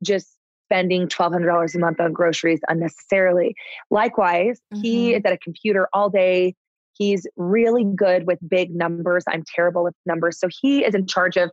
[0.02, 0.36] just
[0.70, 3.54] spending $1200 a month on groceries unnecessarily.
[3.90, 4.82] Likewise, mm-hmm.
[4.82, 6.54] he is at a computer all day.
[7.00, 9.24] He's really good with big numbers.
[9.26, 10.38] I'm terrible with numbers.
[10.38, 11.50] So he is in charge of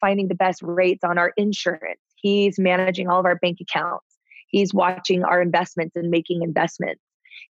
[0.00, 2.00] finding the best rates on our insurance.
[2.16, 4.04] He's managing all of our bank accounts.
[4.48, 7.00] He's watching our investments and making investments.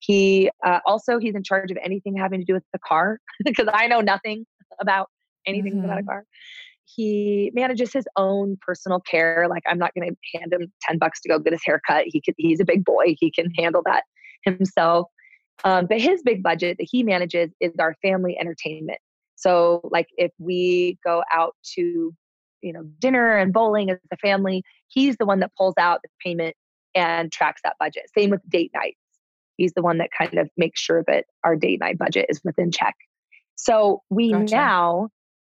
[0.00, 3.68] He uh, also he's in charge of anything having to do with the car because
[3.72, 4.44] I know nothing
[4.80, 5.08] about
[5.46, 5.84] anything mm-hmm.
[5.84, 6.08] about a mm-hmm.
[6.08, 6.24] car.
[6.84, 9.46] He manages his own personal care.
[9.48, 12.06] Like I'm not going to hand him ten bucks to go get his hair cut.
[12.08, 13.14] He could, he's a big boy.
[13.20, 14.02] He can handle that
[14.42, 15.06] himself.
[15.64, 18.98] Um, but his big budget that he manages is our family entertainment.
[19.36, 22.14] So like if we go out to
[22.62, 26.08] you know dinner and bowling as a family, he's the one that pulls out the
[26.24, 26.56] payment
[26.94, 28.04] and tracks that budget.
[28.16, 28.98] Same with date nights.
[29.56, 32.70] He's the one that kind of makes sure that our date night budget is within
[32.70, 32.94] check.
[33.54, 34.54] So we gotcha.
[34.54, 35.08] now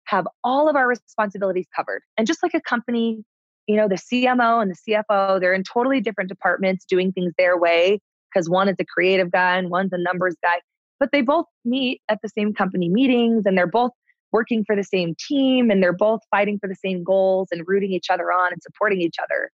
[0.04, 2.02] have all of our responsibilities covered.
[2.18, 3.24] And just like a company,
[3.66, 7.56] you know, the CMO and the CFO, they're in totally different departments doing things their
[7.56, 8.00] way
[8.32, 10.60] because one is a creative guy and one's a numbers guy.
[11.00, 13.90] But they both meet at the same company meetings and they're both
[14.30, 17.92] working for the same team and they're both fighting for the same goals and rooting
[17.92, 19.50] each other on and supporting each other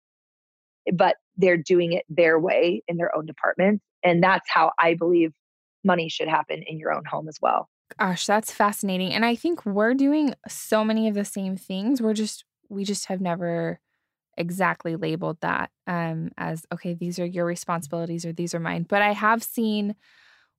[0.93, 3.81] but they're doing it their way in their own department.
[4.03, 5.31] And that's how I believe
[5.83, 7.69] money should happen in your own home as well.
[7.99, 9.13] Gosh, that's fascinating.
[9.13, 12.01] And I think we're doing so many of the same things.
[12.01, 13.79] We're just, we just have never
[14.37, 18.85] exactly labeled that um, as, okay, these are your responsibilities or these are mine.
[18.87, 19.95] But I have seen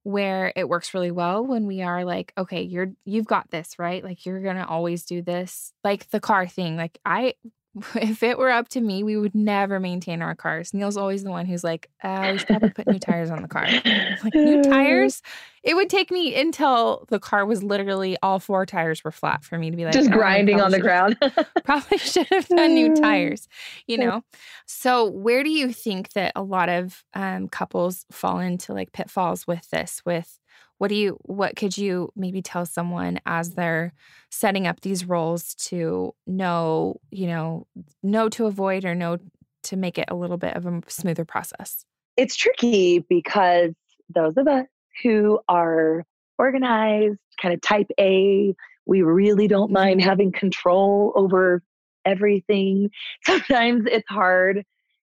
[0.03, 4.05] where it works really well when we are like okay you're you've got this right?
[4.05, 5.73] Like you're going to always do this.
[5.83, 7.35] Like the car thing like i
[7.95, 10.73] if it were up to me, we would never maintain our cars.
[10.73, 13.49] Neil's always the one who's like, uh, we should probably put new tires on the
[13.49, 13.67] car.
[14.25, 15.23] like, new tires?
[15.63, 19.59] It would take me until the car was literally all four tires were flat for
[19.59, 21.19] me to be like, just oh, grinding on the ground.
[21.65, 23.49] probably should have done new tires,
[23.87, 24.23] you know?
[24.67, 29.47] So, where do you think that a lot of um, couples fall into like pitfalls
[29.47, 30.39] with this, with
[30.79, 33.93] what do you what could you maybe tell someone as they're
[34.31, 37.67] setting up these roles to know you know
[38.03, 39.19] know to avoid or know
[39.65, 41.85] to make it a little bit of a smoother process?
[42.17, 43.73] It's tricky because
[44.15, 44.67] those of us
[45.03, 46.05] who are
[46.39, 48.55] organized kind of type a
[48.87, 51.63] we really don't mind having control over
[52.05, 52.91] everything.
[53.27, 54.65] Sometimes it's hard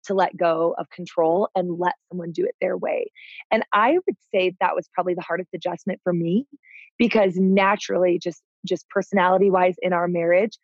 [0.07, 3.11] to let go of control and let someone do it their way.
[3.51, 6.45] And I would say that was probably the hardest adjustment for me
[6.97, 10.57] because naturally just just personality wise in our marriage,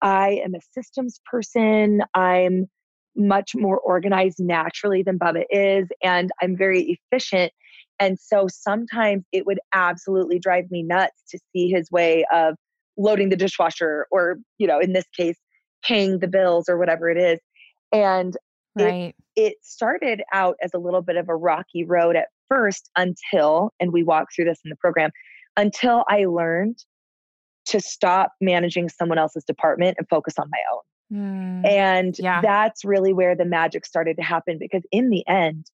[0.00, 2.00] I am a systems person.
[2.14, 2.68] I'm
[3.16, 7.52] much more organized naturally than Bubba is and I'm very efficient.
[7.98, 12.54] And so sometimes it would absolutely drive me nuts to see his way of
[12.96, 15.36] loading the dishwasher or, you know, in this case,
[15.82, 17.40] paying the bills or whatever it is.
[17.92, 18.36] And
[18.76, 19.14] Right.
[19.36, 23.72] It, it started out as a little bit of a rocky road at first until,
[23.80, 25.10] and we walk through this in the program,
[25.56, 26.78] until I learned
[27.66, 30.80] to stop managing someone else's department and focus on my own.
[31.12, 32.40] Mm, and yeah.
[32.40, 35.66] that's really where the magic started to happen because in the end,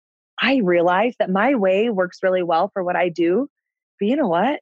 [0.42, 3.48] I realized that my way works really well for what I do.
[4.00, 4.60] But you know what?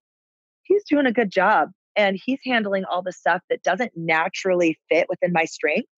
[0.64, 5.08] He's doing a good job and he's handling all the stuff that doesn't naturally fit
[5.10, 5.90] within my strengths.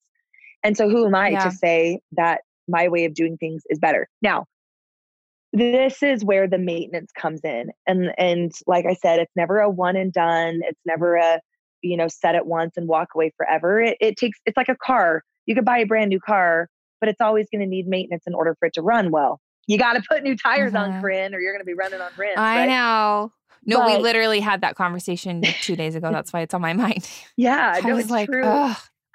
[0.65, 1.43] And so who am I yeah.
[1.43, 4.09] to say that my way of doing things is better?
[4.23, 4.45] Now,
[5.53, 7.69] this is where the maintenance comes in.
[7.85, 10.61] And and like I said, it's never a one and done.
[10.63, 11.39] It's never a,
[11.81, 13.79] you know, set it once and walk away forever.
[13.79, 15.21] It, it takes it's like a car.
[15.45, 16.67] You could buy a brand new car,
[16.99, 19.39] but it's always going to need maintenance in order for it to run well.
[19.67, 20.93] You got to put new tires mm-hmm.
[20.93, 22.37] on, Corinne, or you're going to be running on rims.
[22.37, 22.65] I right?
[22.67, 23.31] know.
[23.67, 26.11] No, but, we literally had that conversation two days ago.
[26.11, 27.09] That's why it's on my mind.
[27.37, 28.43] Yeah, I no, was like, true.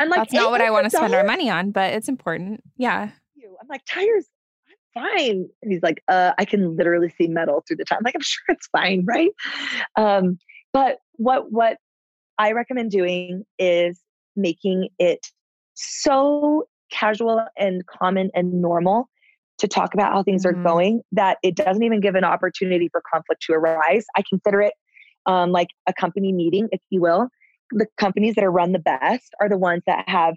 [0.00, 2.62] I'm like, that's not what I want to spend our money on, but it's important.
[2.78, 3.10] Yeah.
[3.60, 4.26] I'm like, tires,
[4.96, 5.48] I'm fine.
[5.62, 8.00] And he's like, uh, I can literally see metal through the time.
[8.02, 9.30] like, I'm sure it's fine, right?
[9.96, 10.38] Um,
[10.72, 11.76] but what what
[12.38, 14.00] I recommend doing is
[14.36, 15.20] making it
[15.74, 19.10] so casual and common and normal
[19.58, 20.60] to talk about how things mm-hmm.
[20.60, 24.06] are going that it doesn't even give an opportunity for conflict to arise.
[24.16, 24.72] I consider it
[25.26, 27.28] um, like a company meeting, if you will
[27.72, 30.34] the companies that are run the best are the ones that have,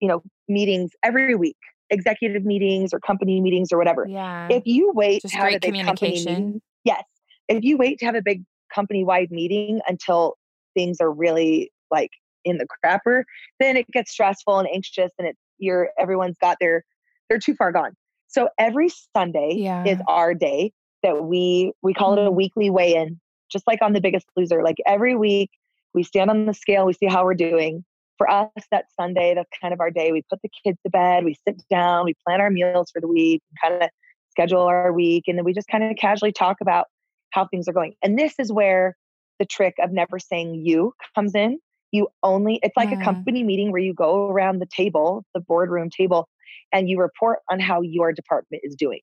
[0.00, 1.56] you know, meetings every week,
[1.90, 4.06] executive meetings or company meetings or whatever.
[4.08, 4.48] Yeah.
[4.50, 6.34] If you wait Just to have a big communication.
[6.34, 7.04] Company yes.
[7.48, 8.42] If you wait to have a big
[8.74, 10.34] company wide meeting until
[10.74, 12.10] things are really like
[12.44, 13.22] in the crapper,
[13.60, 16.84] then it gets stressful and anxious and it's you're everyone's got their
[17.28, 17.92] they're too far gone.
[18.28, 19.84] So every Sunday yeah.
[19.84, 22.36] is our day that we we call it a mm-hmm.
[22.36, 23.20] weekly weigh-in,
[23.50, 24.62] just like on the biggest loser.
[24.62, 25.50] Like every week
[25.94, 27.84] we stand on the scale, we see how we're doing.
[28.18, 30.12] For us, that Sunday, that's kind of our day.
[30.12, 33.08] We put the kids to bed, we sit down, we plan our meals for the
[33.08, 33.88] week, kind of
[34.30, 36.86] schedule our week, and then we just kind of casually talk about
[37.30, 37.94] how things are going.
[38.02, 38.96] And this is where
[39.38, 41.58] the trick of never saying you comes in.
[41.90, 45.90] You only, it's like a company meeting where you go around the table, the boardroom
[45.90, 46.28] table,
[46.72, 49.00] and you report on how your department is doing.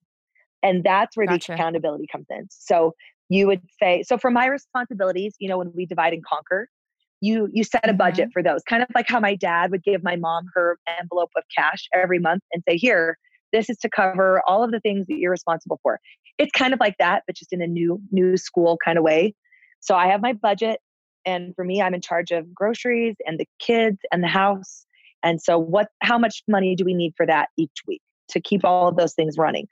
[0.63, 1.51] And that's where gotcha.
[1.51, 2.47] the accountability comes in.
[2.49, 2.93] So
[3.29, 6.67] you would say, so for my responsibilities, you know, when we divide and conquer,
[7.21, 8.31] you you set a budget mm-hmm.
[8.31, 8.61] for those.
[8.63, 12.19] Kind of like how my dad would give my mom her envelope of cash every
[12.19, 13.17] month and say, "Here,
[13.53, 15.99] this is to cover all of the things that you're responsible for."
[16.37, 19.35] It's kind of like that, but just in a new new school kind of way.
[19.79, 20.79] So I have my budget
[21.25, 24.85] and for me I'm in charge of groceries and the kids and the house.
[25.23, 28.65] And so what how much money do we need for that each week to keep
[28.65, 29.67] all of those things running?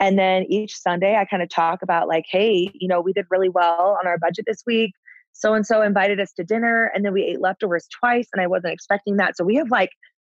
[0.00, 3.26] And then each Sunday, I kind of talk about, like, hey, you know, we did
[3.30, 4.92] really well on our budget this week.
[5.34, 8.46] So and so invited us to dinner, and then we ate leftovers twice, and I
[8.46, 9.36] wasn't expecting that.
[9.36, 9.90] So we have like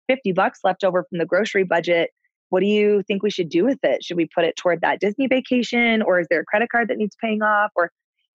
[0.07, 2.11] 50 bucks left over from the grocery budget.
[2.49, 4.03] What do you think we should do with it?
[4.03, 6.97] Should we put it toward that Disney vacation, or is there a credit card that
[6.97, 7.71] needs paying off?
[7.75, 7.91] Or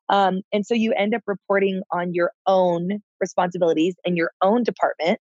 [0.09, 5.18] um, and so you end up reporting on your own responsibilities and your own department.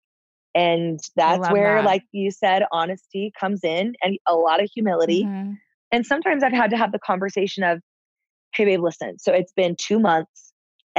[0.55, 1.85] And that's where, that.
[1.85, 5.25] like you said, honesty comes in and a lot of humility.
[5.25, 5.53] Mm-hmm.
[5.93, 7.81] And sometimes I've had to have the conversation of,
[8.55, 10.50] hey, babe, listen, so it's been two months,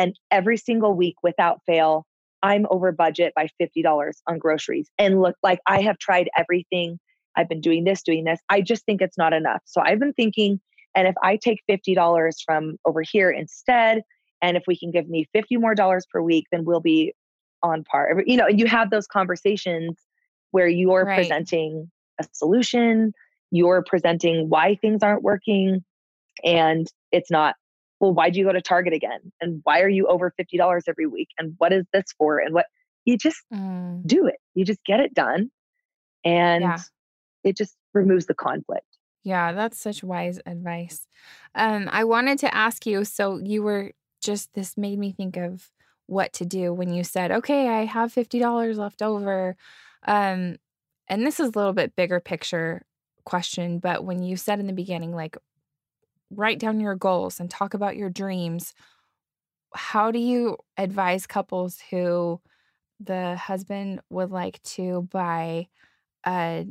[0.02, 2.08] and every single week without fail,
[2.42, 4.90] I'm over budget by $50 on groceries.
[4.98, 7.00] And look, like I have tried everything.
[7.36, 8.40] I've been doing this, doing this.
[8.50, 9.62] I just think it's not enough.
[9.66, 10.60] So I've been thinking,
[10.96, 14.02] and if I take $50 from over here instead,
[14.42, 17.14] and if we can give me 50 more dollars per week, then we'll be
[17.62, 18.24] on par.
[18.26, 19.98] You know, you have those conversations
[20.50, 21.18] where you're right.
[21.18, 23.14] presenting a solution,
[23.52, 25.84] you're presenting why things aren't working
[26.44, 27.56] and it's not
[28.02, 29.32] well why'd you go to target again?
[29.40, 31.30] And why are you over $50 every week?
[31.38, 32.40] And what is this for?
[32.40, 32.66] And what
[33.06, 34.06] you just mm.
[34.06, 34.36] do it.
[34.56, 35.50] You just get it done
[36.26, 36.78] and yeah.
[37.44, 38.86] it just removes the conflict.
[39.24, 41.08] Yeah that's such wise advice.
[41.56, 45.70] Um i wanted to ask you so you were just this made me think of
[46.08, 49.56] what to do when you said okay i have $50 left over.
[50.06, 50.58] Um
[51.08, 52.84] and this is a little bit bigger picture
[53.26, 55.38] question, but when you said in the beginning, like,
[56.34, 58.74] write down your goals and talk about your dreams,
[59.74, 62.42] how do you advise couples who
[63.00, 65.68] the husband would like to buy
[66.26, 66.66] a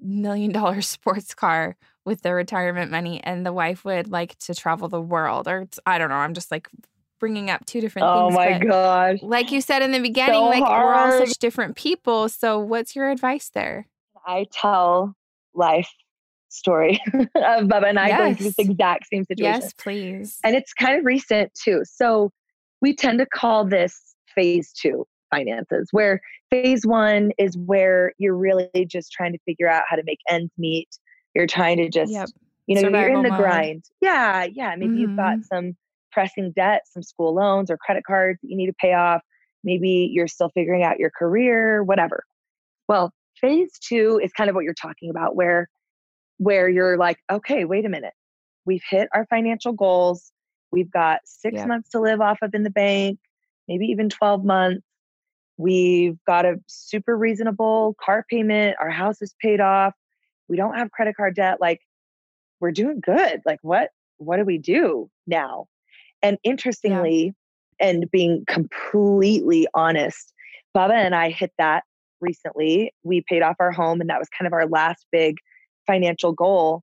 [0.00, 4.88] million dollar sports car with their retirement money and the wife would like to travel
[4.88, 6.68] the world or I don't know I'm just like
[7.18, 8.34] bringing up two different oh things.
[8.34, 9.18] Oh my gosh.
[9.22, 10.84] Like you said in the beginning, so like hard.
[10.84, 12.28] we're all such different people.
[12.28, 13.86] So what's your advice there?
[14.26, 15.14] I tell
[15.54, 15.90] life
[16.56, 18.18] story of Bubba and I yes.
[18.18, 19.60] going through this exact same situation.
[19.60, 20.38] Yes, please.
[20.44, 21.82] And it's kind of recent too.
[21.84, 22.30] So
[22.80, 28.68] we tend to call this phase two finances, where phase one is where you're really
[28.86, 30.88] just trying to figure out how to make ends meet.
[31.34, 32.28] You're trying to just, yep.
[32.66, 33.38] you know, Survival you're in the mode.
[33.38, 33.84] grind.
[34.00, 34.74] Yeah, yeah.
[34.76, 35.00] Maybe mm-hmm.
[35.00, 35.42] you've got mm-hmm.
[35.42, 35.76] some
[36.12, 39.22] pressing debt, some school loans or credit cards that you need to pay off.
[39.64, 42.22] Maybe you're still figuring out your career, whatever.
[42.88, 45.68] Well, phase two is kind of what you're talking about, where
[46.38, 48.14] where you're like, okay, wait a minute.
[48.64, 50.32] We've hit our financial goals.
[50.72, 53.18] We've got six months to live off of in the bank,
[53.68, 54.82] maybe even 12 months.
[55.56, 58.76] We've got a super reasonable car payment.
[58.78, 59.94] Our house is paid off.
[60.48, 61.60] We don't have credit card debt.
[61.60, 61.80] Like,
[62.60, 63.40] we're doing good.
[63.46, 63.90] Like, what?
[64.18, 65.66] What do we do now?
[66.22, 67.34] And interestingly,
[67.80, 67.88] yeah.
[67.88, 70.32] and being completely honest,
[70.76, 71.84] Bubba and I hit that
[72.20, 72.92] recently.
[73.02, 75.36] We paid off our home, and that was kind of our last big
[75.86, 76.82] financial goal.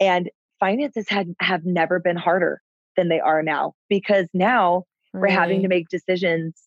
[0.00, 2.60] And finances had have never been harder
[2.96, 6.60] than they are now because now we're having to make decisions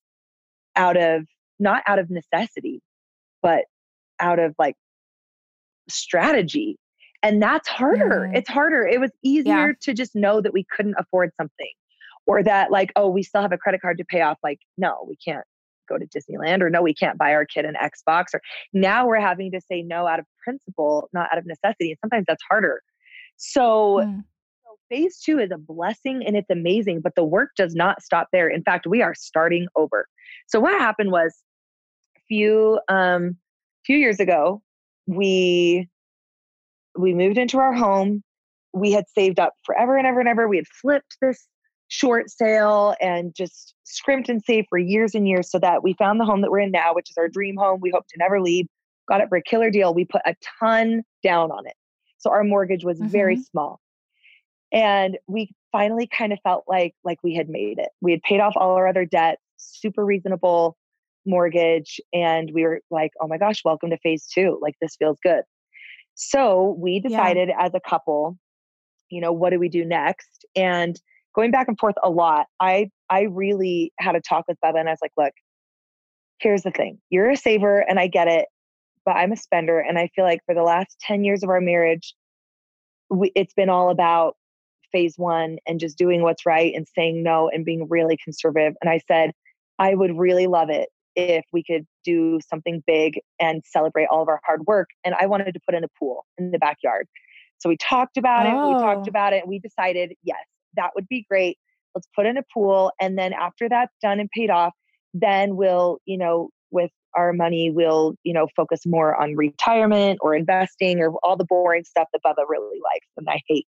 [0.75, 1.23] out of
[1.59, 2.81] not out of necessity,
[3.41, 3.65] but
[4.19, 4.75] out of like
[5.89, 6.77] strategy.
[7.23, 8.31] And that's harder.
[8.33, 8.85] It's harder.
[8.85, 9.73] It was easier yeah.
[9.81, 11.71] to just know that we couldn't afford something
[12.25, 14.37] or that, like, oh, we still have a credit card to pay off.
[14.43, 15.45] Like, no, we can't
[15.87, 18.41] go to Disneyland or no, we can't buy our kid an Xbox or
[18.73, 21.91] now we're having to say no out of principle, not out of necessity.
[21.91, 22.81] And sometimes that's harder.
[23.37, 24.23] So, mm.
[24.63, 28.27] so phase two is a blessing and it's amazing, but the work does not stop
[28.31, 28.49] there.
[28.49, 30.07] In fact, we are starting over.
[30.47, 31.35] So what happened was
[32.17, 33.37] a few um
[33.85, 34.61] few years ago,
[35.07, 35.87] we
[36.97, 38.23] we moved into our home.
[38.73, 40.47] We had saved up forever and ever and ever.
[40.47, 41.47] We had flipped this
[41.89, 46.19] short sale and just scrimped and saved for years and years so that we found
[46.19, 47.79] the home that we're in now, which is our dream home.
[47.81, 48.67] We hope to never leave.
[49.07, 49.93] Got it for a killer deal.
[49.93, 51.75] We put a ton down on it.
[52.17, 53.09] So our mortgage was mm-hmm.
[53.09, 53.79] very small.
[54.71, 57.89] And we finally kind of felt like like we had made it.
[58.01, 60.77] We had paid off all our other debt, super reasonable
[61.25, 64.59] mortgage, and we were like, "Oh my gosh, welcome to phase 2.
[64.61, 65.43] Like this feels good."
[66.15, 67.65] So, we decided yeah.
[67.65, 68.37] as a couple,
[69.09, 70.45] you know, what do we do next?
[70.55, 70.99] And
[71.37, 74.89] going back and forth a lot, I I really had a talk with Bubba and
[74.89, 75.33] I was like, "Look,
[76.39, 76.99] here's the thing.
[77.09, 78.47] You're a saver and I get it,
[79.05, 81.61] but I'm a spender and I feel like for the last 10 years of our
[81.61, 82.13] marriage,
[83.09, 84.35] we, it's been all about
[84.91, 88.73] phase one and just doing what's right and saying no and being really conservative.
[88.81, 89.31] And I said,
[89.79, 94.27] I would really love it if we could do something big and celebrate all of
[94.27, 94.89] our hard work.
[95.03, 97.07] And I wanted to put in a pool in the backyard.
[97.57, 98.49] So we talked about oh.
[98.49, 98.75] it.
[98.75, 99.09] We talked oh.
[99.09, 99.41] about it.
[99.41, 100.37] And we decided, yes,
[100.75, 101.57] that would be great.
[101.95, 102.91] Let's put in a pool.
[103.01, 104.73] And then after that's done and paid off,
[105.13, 110.35] then we'll, you know, with our money, we'll, you know, focus more on retirement or
[110.35, 113.67] investing or all the boring stuff that Bubba really likes and I hate.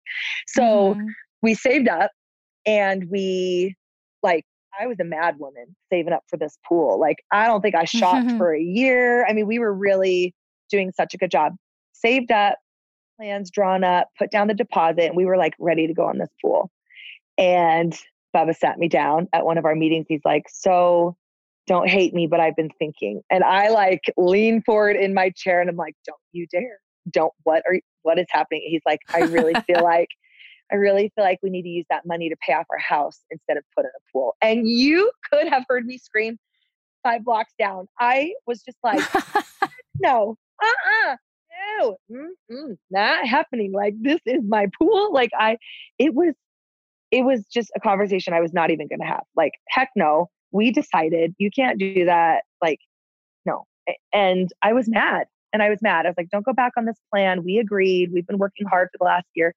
[0.48, 0.62] So
[0.96, 1.08] mm-hmm.
[1.42, 2.12] we saved up
[2.66, 3.76] and we
[4.22, 4.46] like
[4.80, 7.00] I was a mad woman saving up for this pool.
[7.00, 9.26] Like I don't think I shopped for a year.
[9.28, 10.34] I mean, we were really
[10.70, 11.54] doing such a good job.
[11.94, 12.58] Saved up,
[13.18, 16.18] plans drawn up, put down the deposit, and we were like ready to go on
[16.18, 16.72] this pool.
[17.38, 17.98] And
[18.36, 20.06] Bubba sat me down at one of our meetings.
[20.10, 21.16] He's like, So
[21.68, 23.22] don't hate me, but I've been thinking.
[23.30, 26.80] And I like lean forward in my chair and I'm like, don't you dare.
[27.10, 28.64] Don't what are what is happening?
[28.66, 30.10] He's like, I really feel like
[30.72, 33.22] I really feel like we need to use that money to pay off our house
[33.30, 34.36] instead of put in a pool.
[34.42, 36.38] And you could have heard me scream
[37.04, 37.88] five blocks down.
[38.00, 39.02] I was just like,
[40.00, 41.16] no, uh-uh,
[41.80, 43.72] no, mm-mm, not happening.
[43.74, 45.14] Like this is my pool.
[45.14, 45.58] Like I,
[46.00, 46.34] it was,
[47.14, 49.24] it was just a conversation I was not even going to have.
[49.36, 52.44] Like heck no, we decided you can't do that.
[52.62, 52.80] Like,
[53.46, 53.66] no.
[54.12, 55.28] And I was mad.
[55.52, 56.08] And I was mad.
[56.08, 57.44] I was like, don't go back on this plan.
[57.44, 58.12] We agreed.
[58.12, 59.54] We've been working hard for the last year.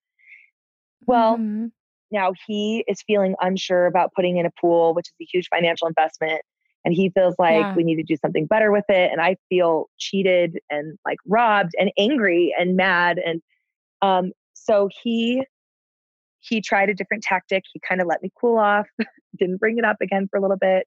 [1.07, 1.67] Well, mm-hmm.
[2.11, 5.87] now he is feeling unsure about putting in a pool, which is a huge financial
[5.87, 6.43] investment.
[6.85, 7.75] And he feels like yeah.
[7.75, 9.11] we need to do something better with it.
[9.11, 13.19] And I feel cheated and like robbed and angry and mad.
[13.19, 13.41] And
[14.03, 15.43] um, so he
[16.49, 17.65] he tried a different tactic.
[17.73, 18.87] He kind of let me cool off,
[19.39, 20.87] didn't bring it up again for a little bit.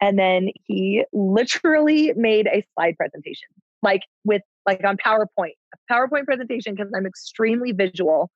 [0.00, 3.48] And then he literally made a slide presentation,
[3.82, 8.30] like with like on PowerPoint, a PowerPoint presentation because I'm extremely visual.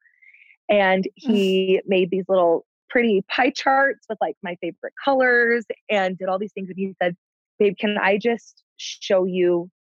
[0.68, 6.28] And he made these little pretty pie charts with like my favorite colors and did
[6.28, 6.68] all these things.
[6.68, 7.16] And he said,
[7.58, 9.70] Babe, can I just show you,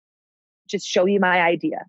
[0.68, 1.84] just show you my idea?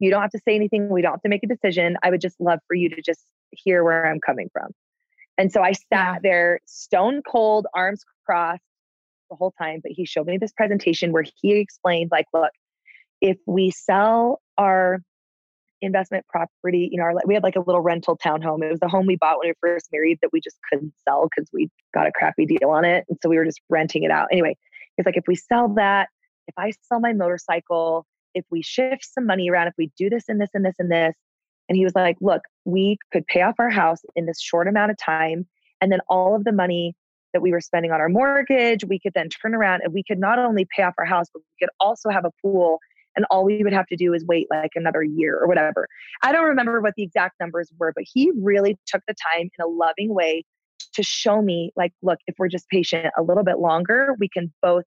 [0.00, 0.90] You don't have to say anything.
[0.90, 1.96] We don't have to make a decision.
[2.02, 3.22] I would just love for you to just
[3.62, 4.70] hear where I'm coming from.
[5.36, 8.62] And so I sat there stone cold, arms crossed
[9.30, 9.80] the whole time.
[9.82, 12.50] But he showed me this presentation where he explained, like, look,
[13.20, 15.00] if we sell our
[15.80, 18.62] investment property, you know, our, we had like a little rental townhome.
[18.62, 21.28] It was the home we bought when we first married that we just couldn't sell
[21.28, 23.04] because we got a crappy deal on it.
[23.08, 24.28] And so we were just renting it out.
[24.30, 24.56] Anyway,
[24.96, 26.08] it's like, if we sell that,
[26.46, 30.24] if I sell my motorcycle, if we shift some money around, if we do this
[30.28, 31.14] and this and this and this,
[31.68, 34.90] and he was like, look, we could pay off our house in this short amount
[34.90, 35.46] of time.
[35.80, 36.94] And then all of the money
[37.32, 40.18] that we were spending on our mortgage, we could then turn around and we could
[40.18, 42.78] not only pay off our house, but we could also have a pool.
[43.16, 45.86] And all we would have to do is wait like another year or whatever.
[46.22, 49.64] I don't remember what the exact numbers were, but he really took the time in
[49.64, 50.44] a loving way
[50.94, 54.52] to show me, like, look, if we're just patient a little bit longer, we can
[54.62, 54.84] both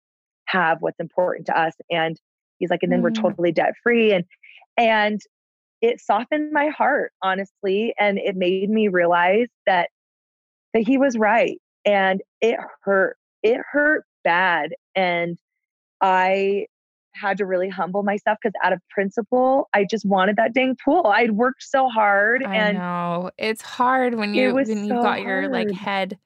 [0.46, 1.74] have what's important to us.
[1.90, 2.18] And
[2.58, 3.04] he's like, and then mm.
[3.04, 4.12] we're totally debt free.
[4.12, 4.24] And
[4.76, 5.20] and
[5.84, 9.90] it softened my heart honestly and it made me realize that
[10.72, 15.38] that he was right and it hurt it hurt bad and
[16.00, 16.66] i
[17.14, 21.06] had to really humble myself because out of principle i just wanted that dang pool
[21.14, 25.22] i'd worked so hard I and know it's hard when you when you've got hard.
[25.22, 26.18] your like head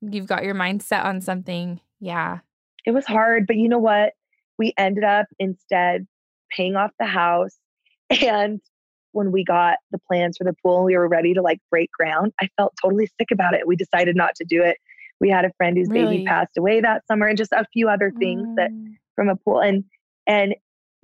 [0.00, 2.38] you've got your mindset on something yeah.
[2.84, 4.12] It was hard but you know what?
[4.58, 6.06] We ended up instead
[6.50, 7.56] paying off the house
[8.10, 8.60] and
[9.16, 11.90] when we got the plans for the pool and we were ready to like break
[11.90, 13.66] ground, I felt totally sick about it.
[13.66, 14.76] We decided not to do it.
[15.20, 16.18] We had a friend whose really?
[16.18, 18.56] baby passed away that summer and just a few other things mm.
[18.56, 18.70] that
[19.14, 19.84] from a pool and
[20.26, 20.54] and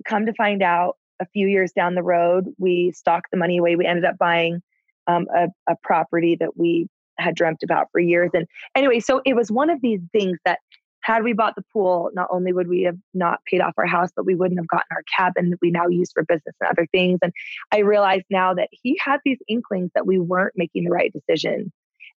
[0.05, 3.75] come to find out a few years down the road, we stocked the money away.
[3.75, 4.61] We ended up buying
[5.07, 6.87] um, a, a property that we
[7.17, 8.31] had dreamt about for years.
[8.33, 10.59] And anyway, so it was one of these things that
[11.03, 14.09] had we bought the pool, not only would we have not paid off our house,
[14.15, 16.87] but we wouldn't have gotten our cabin that we now use for business and other
[16.91, 17.19] things.
[17.21, 17.33] And
[17.71, 21.71] I realized now that he had these inklings that we weren't making the right decision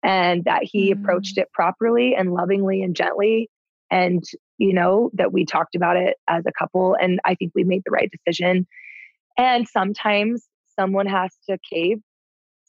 [0.03, 0.99] and that he mm.
[0.99, 3.49] approached it properly and lovingly and gently.
[3.89, 4.23] And,
[4.57, 6.95] you know, that we talked about it as a couple.
[6.99, 8.67] And I think we made the right decision.
[9.37, 10.45] And sometimes
[10.77, 11.99] someone has to cave.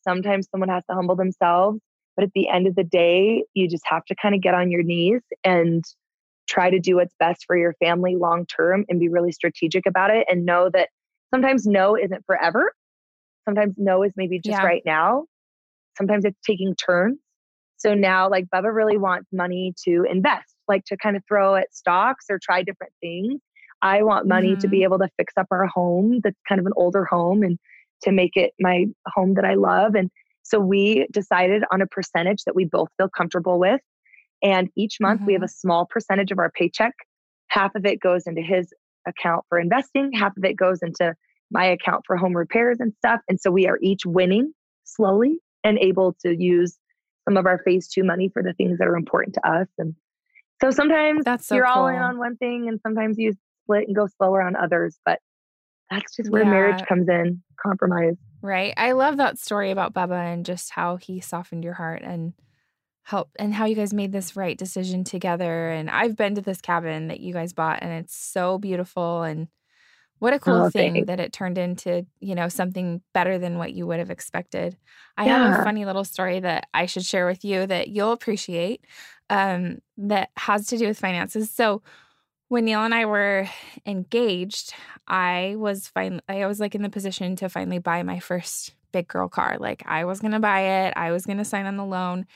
[0.03, 1.81] Sometimes someone has to humble themselves.
[2.15, 4.71] But at the end of the day, you just have to kind of get on
[4.71, 5.85] your knees and
[6.49, 10.11] try to do what's best for your family long term and be really strategic about
[10.11, 10.89] it and know that
[11.33, 12.73] sometimes no isn't forever.
[13.47, 14.65] Sometimes no is maybe just yeah.
[14.65, 15.25] right now.
[15.97, 17.19] Sometimes it's taking turns.
[17.77, 21.75] So now, like Bubba really wants money to invest, like to kind of throw at
[21.75, 23.41] stocks or try different things.
[23.83, 24.61] I want money mm-hmm.
[24.61, 24.85] to be mm-hmm.
[24.85, 27.59] able to fix up our home that's kind of an older home and
[28.03, 29.95] to make it my home that I love.
[29.95, 30.11] And
[30.43, 33.81] so we decided on a percentage that we both feel comfortable with.
[34.45, 35.27] And each month mm-hmm.
[35.27, 35.47] we have mm-hmm.
[35.47, 36.93] a small percentage of our paycheck.
[37.49, 38.73] Half of it goes into his
[39.07, 41.15] account for investing, half of it goes into
[41.51, 43.21] my account for home repairs and stuff.
[43.29, 44.53] And so we are each winning
[44.85, 46.79] slowly and able to use
[47.27, 49.69] some of our phase two money for the things that are important to us.
[49.79, 49.95] And
[50.63, 51.85] so sometimes that's so you're cool.
[51.85, 53.33] all in on one thing and sometimes you
[53.63, 54.99] split and go slower on others.
[55.07, 55.21] But
[55.91, 56.51] that's just where yeah.
[56.51, 58.17] marriage comes in compromise.
[58.43, 58.75] Right.
[58.77, 62.35] I love that story about Bubba and just how he softened your heart and
[63.05, 65.71] help and how you guys made this right decision together.
[65.71, 69.49] And I've been to this cabin that you guys bought and it's so beautiful and
[70.21, 71.07] what a cool oh, thing thanks.
[71.09, 74.77] that it turned into, you know, something better than what you would have expected.
[75.19, 75.51] I yeah.
[75.51, 78.87] have a funny little story that I should share with you that you'll appreciate
[79.29, 81.51] um, that has to do with finances.
[81.51, 81.83] So
[82.49, 83.49] when Neil and I were
[83.85, 84.73] engaged,
[85.07, 86.23] I was fine.
[86.29, 89.59] I was like in the position to finally buy my first big girl car.
[89.59, 92.27] Like I was going to buy it, I was going to sign on the loan.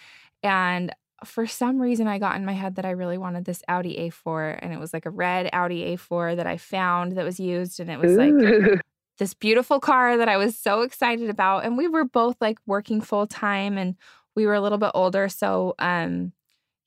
[0.42, 3.96] And for some reason, I got in my head that I really wanted this Audi
[3.96, 7.80] A4, and it was like a red Audi A4 that I found that was used,
[7.80, 8.80] and it was like
[9.18, 11.64] this beautiful car that I was so excited about.
[11.64, 13.96] And we were both like working full time, and
[14.36, 16.32] we were a little bit older, so um,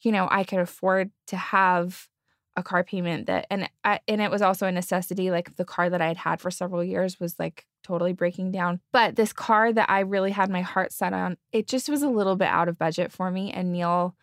[0.02, 2.08] you know, I could afford to have
[2.56, 5.30] a car payment that, and I, and it was also a necessity.
[5.30, 8.80] Like the car that I had had for several years was like totally breaking down.
[8.92, 12.10] But this car that I really had my heart set on, it just was a
[12.10, 13.52] little bit out of budget for me.
[13.52, 14.16] And Neil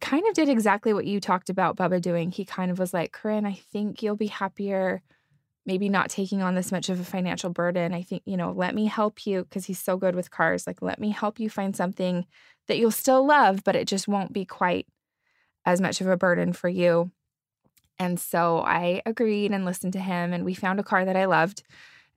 [0.00, 2.30] kind of did exactly what you talked about Bubba doing.
[2.30, 5.02] He kind of was like, Corinne, I think you'll be happier
[5.68, 7.92] maybe not taking on this much of a financial burden.
[7.92, 10.66] I think, you know, let me help you because he's so good with cars.
[10.66, 12.24] Like, let me help you find something
[12.68, 14.86] that you'll still love, but it just won't be quite
[15.66, 17.10] as much of a burden for you.
[17.98, 21.26] And so I agreed and listened to him, and we found a car that I
[21.26, 21.62] loved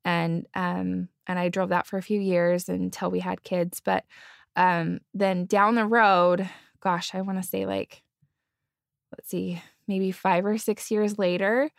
[0.06, 3.80] and um and I drove that for a few years until we had kids.
[3.80, 4.06] But
[4.56, 6.50] um then down the road,
[6.82, 8.04] gosh, I want to say like
[9.12, 11.70] let's see, maybe 5 or 6 years later,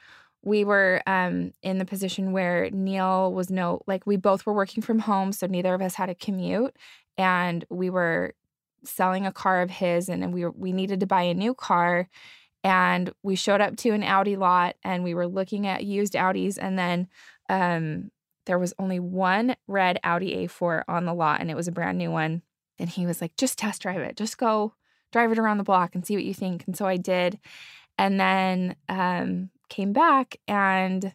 [0.42, 4.82] we were um in the position where Neil was no like we both were working
[4.82, 6.76] from home, so neither of us had a commute
[7.18, 8.34] and we were
[8.84, 12.08] selling a car of his and, and we we needed to buy a new car
[12.64, 16.58] and we showed up to an Audi lot and we were looking at used Audis
[16.60, 17.08] and then
[17.52, 18.10] um,
[18.46, 21.98] there was only one red Audi A4 on the lot and it was a brand
[21.98, 22.42] new one.
[22.78, 24.16] And he was like, just test drive it.
[24.16, 24.74] Just go
[25.12, 26.64] drive it around the block and see what you think.
[26.66, 27.38] And so I did.
[27.98, 31.12] And then um, came back and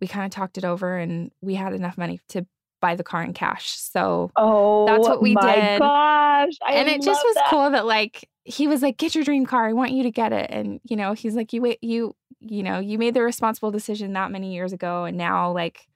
[0.00, 2.44] we kind of talked it over and we had enough money to
[2.80, 3.70] buy the car in cash.
[3.70, 5.78] So oh, that's what we my did.
[5.78, 7.46] Gosh, I and it just was that.
[7.48, 9.66] cool that like he was like, "Get your dream car.
[9.68, 12.62] I want you to get it." And you know, he's like, "You wait, you you
[12.62, 15.86] know, you made the responsible decision that many years ago, and now like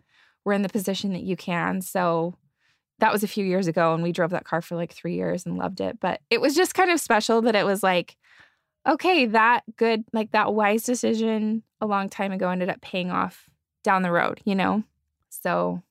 [0.44, 2.34] we're in the position that you can." So
[2.98, 5.46] that was a few years ago, and we drove that car for like three years
[5.46, 5.98] and loved it.
[6.00, 8.16] But it was just kind of special that it was like,
[8.88, 13.48] okay, that good, like that wise decision a long time ago ended up paying off
[13.82, 14.84] down the road, you know.
[15.30, 15.82] So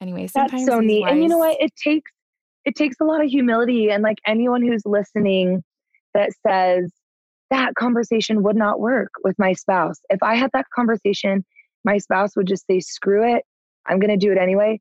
[0.00, 1.02] anyway, that's so neat.
[1.02, 1.12] Wise.
[1.12, 1.56] And you know what?
[1.60, 2.10] It takes
[2.64, 5.64] it takes a lot of humility and like anyone who's listening
[6.14, 6.92] that says
[7.52, 9.96] that conversation would not work with my spouse.
[10.08, 11.44] If I had that conversation,
[11.84, 13.44] my spouse would just say, screw it,
[13.86, 14.80] I'm going to do it anyway.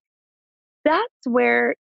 [0.86, 1.76] That's where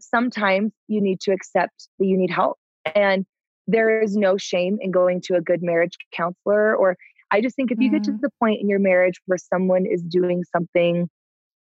[0.00, 2.56] sometimes you need to accept that you need help.
[2.94, 3.26] And
[3.66, 6.74] there is no shame in going to a good marriage counselor.
[6.76, 6.96] Or
[7.30, 7.92] I just think if you mm.
[7.92, 8.20] get to mm-hmm.
[8.22, 11.08] the point in your marriage where someone is doing something,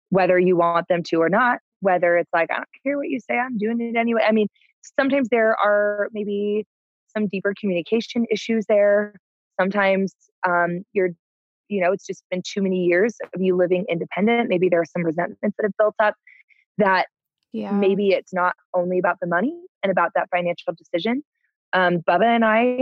[0.09, 3.19] whether you want them to or not, whether it's like, I don't care what you
[3.19, 4.21] say, I'm doing it anyway.
[4.27, 4.47] I mean,
[4.99, 6.65] sometimes there are maybe
[7.15, 9.13] some deeper communication issues there.
[9.59, 10.13] Sometimes
[10.47, 11.09] um, you're,
[11.67, 14.49] you know, it's just been too many years of you living independent.
[14.49, 16.15] Maybe there are some resentments that have built up
[16.77, 17.07] that
[17.53, 17.71] yeah.
[17.71, 19.53] maybe it's not only about the money
[19.83, 21.23] and about that financial decision.
[21.73, 22.81] Um, Bubba and I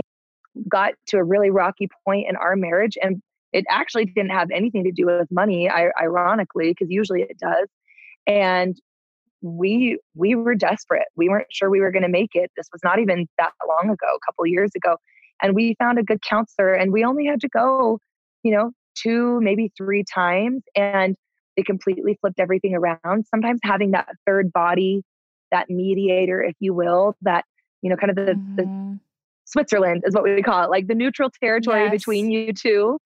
[0.68, 3.20] got to a really rocky point in our marriage, and
[3.52, 7.68] it actually didn't have anything to do with money, ironically, because usually it does.
[8.26, 8.76] And
[9.46, 11.06] we we were desperate.
[11.16, 12.50] We weren't sure we were going to make it.
[12.56, 14.96] This was not even that long ago, a couple years ago.
[15.42, 17.98] And we found a good counselor and we only had to go,
[18.42, 20.62] you know, two, maybe three times.
[20.74, 21.16] And
[21.56, 23.26] they completely flipped everything around.
[23.26, 25.02] Sometimes having that third body,
[25.52, 27.44] that mediator, if you will, that,
[27.82, 28.56] you know, kind of the, mm-hmm.
[28.56, 28.98] the
[29.44, 31.90] Switzerland is what we call it, like the neutral territory yes.
[31.90, 32.98] between you two.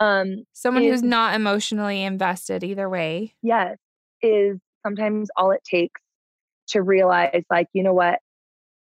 [0.00, 3.34] Um, Someone is, who's not emotionally invested either way.
[3.42, 3.78] Yes,
[4.22, 6.00] is sometimes all it takes
[6.68, 8.18] to realize, like, you know what?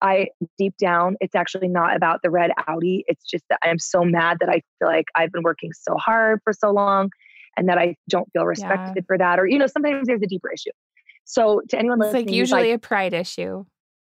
[0.01, 3.05] I deep down, it's actually not about the red Audi.
[3.09, 5.97] It's just that I am so mad that I feel like I've been working so
[5.97, 7.11] hard for so long
[7.57, 9.03] and that I don't feel respected yeah.
[9.07, 9.41] for that.
[9.41, 10.71] Or, you know, sometimes there's a deeper issue.
[11.25, 13.65] So to anyone it's listening, like usually like, a pride issue.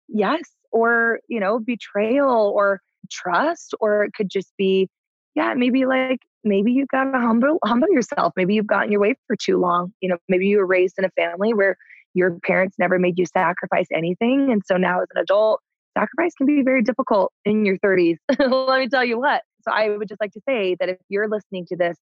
[0.10, 0.42] Yes.
[0.72, 4.90] Or, you know, betrayal or trust, or it could just be,
[5.34, 8.34] yeah, maybe like maybe you've got to humble humble yourself.
[8.36, 9.94] Maybe you've gotten your way for too long.
[10.02, 11.76] You know, maybe you were raised in a family where
[12.14, 14.52] your parents never made you sacrifice anything.
[14.52, 15.62] And so now as an adult,
[15.98, 18.18] sacrifice can be very difficult in your 30s.
[18.40, 19.44] Let me tell you what.
[19.62, 21.98] So I would just like to say that if you're listening to this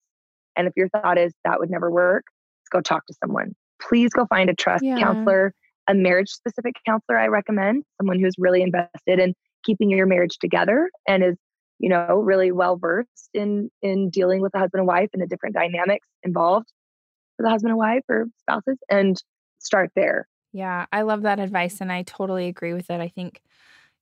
[0.56, 2.24] and if your thought is that would never work,
[2.70, 3.54] go talk to someone.
[3.80, 4.98] Please go find a trust yeah.
[4.98, 5.54] counselor,
[5.88, 10.90] a marriage specific counselor, I recommend, someone who's really invested in keeping your marriage together
[11.06, 11.36] and is,
[11.82, 15.26] you know, really well versed in in dealing with the husband and wife and the
[15.26, 16.72] different dynamics involved
[17.36, 19.22] for the husband and wife or spouses and
[19.58, 20.26] start there.
[20.52, 23.00] Yeah, I love that advice and I totally agree with it.
[23.00, 23.42] I think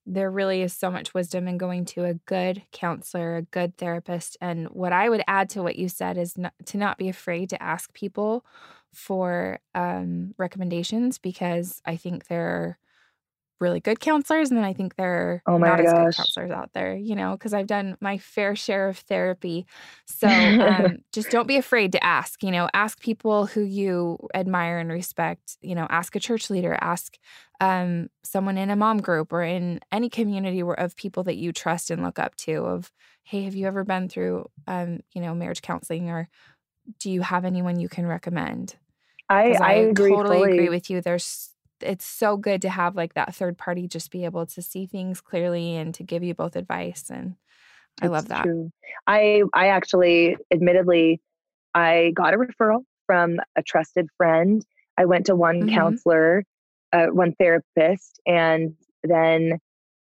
[0.05, 4.37] there really is so much wisdom in going to a good counselor, a good therapist.
[4.41, 7.51] And what I would add to what you said is not, to not be afraid
[7.51, 8.45] to ask people
[8.93, 12.79] for um, recommendations because I think there are
[13.61, 15.87] really good counselors and then I think there are oh not gosh.
[15.87, 19.67] as good counselors out there, you know, because I've done my fair share of therapy.
[20.07, 24.79] So um, just don't be afraid to ask, you know, ask people who you admire
[24.79, 27.17] and respect, you know, ask a church leader, ask
[27.61, 31.53] um, someone in a mom group or in any community where, of people that you
[31.53, 32.93] trust and look up to of,
[33.23, 36.29] hey, have you ever been through, um, you know, marriage counseling or
[36.99, 38.77] do you have anyone you can recommend?
[39.29, 40.53] I, I, I agree totally fully.
[40.53, 41.01] agree with you.
[41.01, 41.51] There's
[41.83, 45.21] it's so good to have like that third party just be able to see things
[45.21, 47.37] clearly and to give you both advice and
[48.01, 48.45] I it's love that.
[48.45, 48.71] True.
[49.07, 51.21] I I actually admittedly
[51.75, 54.65] I got a referral from a trusted friend.
[54.99, 55.75] I went to one mm-hmm.
[55.75, 56.45] counselor,
[56.93, 59.59] uh, one therapist and then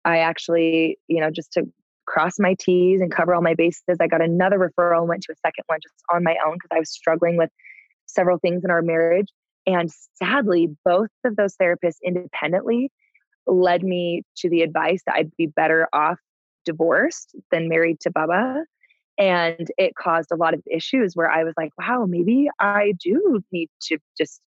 [0.05, 1.65] I actually, you know, just to
[2.07, 5.33] cross my T's and cover all my bases, I got another referral and went to
[5.33, 7.51] a second one just on my own because I was struggling with
[8.07, 9.29] several things in our marriage.
[9.67, 12.91] And sadly, both of those therapists independently
[13.47, 16.19] led me to the advice that I'd be better off
[16.65, 18.65] divorced than married to Bubba.
[19.17, 23.43] And it caused a lot of issues where I was like, wow, maybe I do
[23.53, 24.41] need to just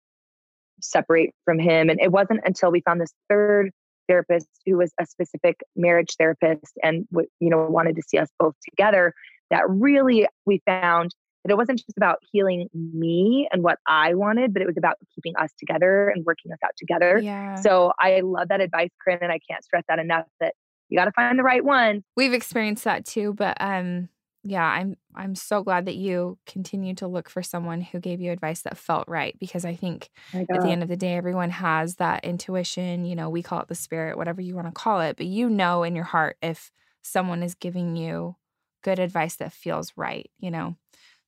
[0.80, 1.90] separate from him.
[1.90, 3.70] And it wasn't until we found this third
[4.08, 7.06] therapist who was a specific marriage therapist and
[7.40, 9.14] you know wanted to see us both together
[9.50, 11.14] that really we found
[11.44, 14.96] that it wasn't just about healing me and what I wanted, but it was about
[15.14, 17.20] keeping us together and working us out together.
[17.22, 17.56] Yeah.
[17.56, 20.54] So I love that advice, Corinne, and I can't stress that enough that
[20.88, 22.02] you got to find the right one.
[22.16, 24.08] We've experienced that too, but um
[24.46, 28.30] yeah, I'm I'm so glad that you continue to look for someone who gave you
[28.30, 31.96] advice that felt right because I think at the end of the day everyone has
[31.96, 35.16] that intuition, you know, we call it the spirit, whatever you want to call it,
[35.16, 36.70] but you know in your heart if
[37.00, 38.36] someone is giving you
[38.82, 40.76] good advice that feels right, you know.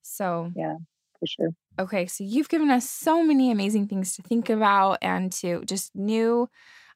[0.06, 0.76] So, yeah,
[1.18, 1.50] for sure.
[1.78, 5.94] Okay, so you've given us so many amazing things to think about and to just
[5.94, 6.48] new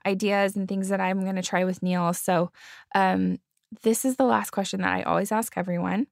[0.07, 2.13] ideas and things that I'm going to try with Neil.
[2.13, 2.51] So,
[2.95, 3.39] um,
[3.83, 6.07] this is the last question that I always ask everyone.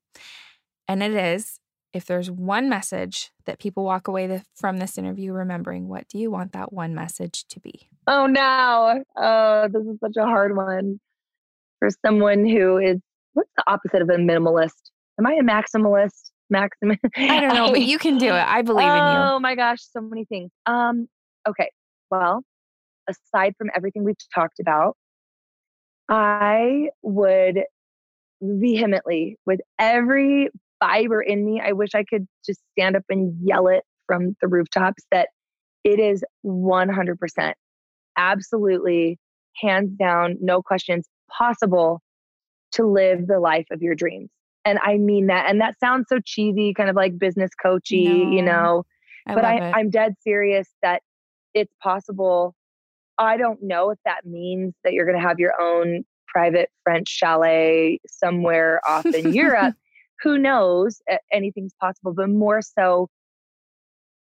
[0.87, 1.61] And it is
[1.93, 6.19] if there's one message that people walk away the, from this interview remembering, what do
[6.19, 7.89] you want that one message to be?
[8.07, 9.03] Oh, no.
[9.17, 11.01] Oh, this is such a hard one
[11.79, 12.99] for someone who is,
[13.33, 14.91] what's the opposite of a minimalist?
[15.19, 16.31] Am I a maximalist?
[16.51, 16.97] Maximum.
[17.17, 18.33] I don't know, but you can do it.
[18.33, 19.19] I believe oh, in you.
[19.21, 20.51] Oh my gosh, so many things.
[20.67, 21.09] Um,
[21.49, 21.71] okay.
[22.11, 22.43] Well,
[23.09, 24.97] aside from everything we've talked about,
[26.09, 27.63] I would
[28.41, 30.49] vehemently, with every
[30.81, 34.49] fiber in me, I wish I could just stand up and yell it from the
[34.49, 35.29] rooftops that
[35.85, 37.53] it is 100%
[38.17, 39.19] absolutely
[39.57, 42.01] hands down, no questions possible
[42.73, 44.29] to live the life of your dreams.
[44.69, 45.49] And I mean that.
[45.49, 48.85] And that sounds so cheesy, kind of like business coachy, no, you know.
[49.27, 51.01] I but I, I'm dead serious that
[51.55, 52.55] it's possible.
[53.17, 57.09] I don't know if that means that you're going to have your own private French
[57.09, 59.75] chalet somewhere off in Europe.
[60.23, 61.01] Who knows?
[61.33, 63.09] Anything's possible, but more so,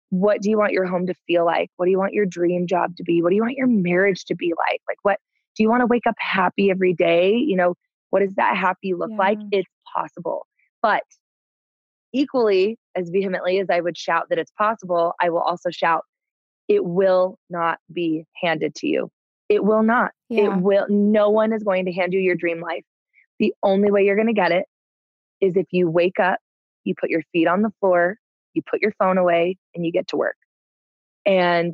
[0.10, 1.70] what do you want your home to feel like?
[1.78, 3.22] What do you want your dream job to be?
[3.22, 4.82] What do you want your marriage to be like?
[4.90, 5.20] Like, what
[5.56, 7.32] do you want to wake up happy every day?
[7.32, 7.76] You know,
[8.10, 9.18] what does that happy look yeah.
[9.18, 9.40] like?
[9.52, 10.48] It's possible.
[10.82, 11.04] But
[12.14, 16.04] equally as vehemently as I would shout that it's possible, I will also shout,
[16.68, 19.10] it will not be handed to you.
[19.50, 20.12] It will not.
[20.30, 20.46] Yeah.
[20.46, 22.84] It will, no one is going to hand you your dream life.
[23.40, 24.66] The only way you're going to get it
[25.42, 26.40] is if you wake up,
[26.84, 28.18] you put your feet on the floor,
[28.54, 30.38] you put your phone away, and you get to work.
[31.26, 31.74] And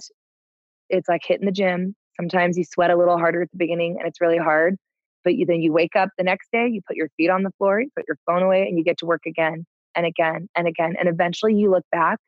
[0.89, 1.95] it's like hitting the gym.
[2.20, 4.76] Sometimes you sweat a little harder at the beginning and it's really hard.
[5.24, 7.51] But you, then you wake up the next day, you put your feet on the
[7.57, 9.65] floor, you put your phone away, and you get to work again
[9.95, 10.95] and again and again.
[10.99, 12.20] And eventually you look back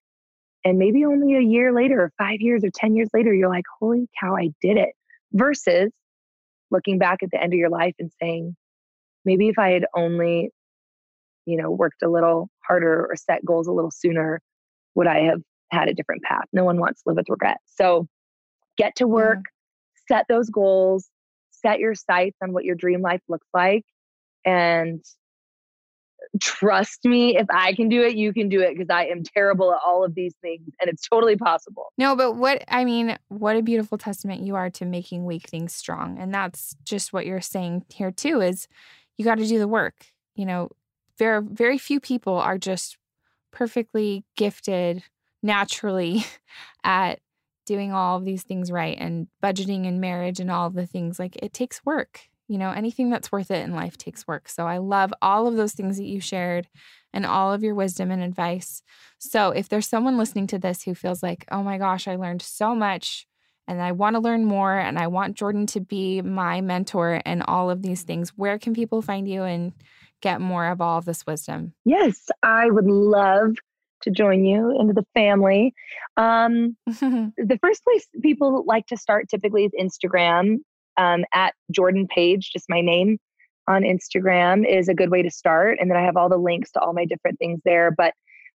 [0.64, 3.66] and maybe only a year later, or five years, or 10 years later, you're like,
[3.80, 4.90] holy cow, I did it.
[5.34, 5.92] Versus
[6.70, 8.56] looking back at the end of your life and saying,
[9.26, 10.52] maybe if I had only,
[11.46, 14.40] you know, worked a little harder or set goals a little sooner,
[14.96, 16.46] would I have had a different path?
[16.54, 17.58] No one wants to live with regret.
[17.66, 18.08] So
[18.78, 19.40] get to work,
[20.10, 20.18] yeah.
[20.18, 21.10] set those goals,
[21.62, 23.86] set your sights on what your dream life looks like,
[24.46, 25.04] and
[26.40, 29.74] trust me, if I can do it, you can do it because I am terrible
[29.74, 31.92] at all of these things and it's totally possible.
[31.98, 35.74] No, but what I mean, what a beautiful testament you are to making weak things
[35.74, 36.18] strong.
[36.18, 38.68] And that's just what you're saying here too is
[39.18, 40.06] you got to do the work.
[40.36, 40.70] You know,
[41.18, 42.98] very very few people are just
[43.52, 45.04] perfectly gifted
[45.44, 46.26] naturally
[46.84, 47.20] at
[47.72, 51.36] doing all of these things right and budgeting and marriage and all the things like
[51.38, 54.50] it takes work you know, anything that's worth it in life takes work.
[54.50, 56.68] So I love all of those things that you shared
[57.14, 58.84] and all of your wisdom and advice.
[59.20, 62.42] So if there's someone listening to this who feels like, oh my gosh, I learned
[62.42, 63.26] so much
[63.70, 67.42] and I want to learn more and I want Jordan to be my mentor and
[67.44, 69.72] all of these things, where can people find you and
[70.20, 71.74] get more of all of this wisdom?
[71.86, 73.56] Yes, I would love
[74.04, 75.74] to join you into the family.
[76.18, 80.58] Um, the first place people like to start typically is Instagram
[80.98, 83.18] um, at Jordan Page, just my name
[83.68, 85.78] on Instagram is a good way to start.
[85.80, 87.92] And then I have all the links to all my different things there.
[87.92, 88.14] But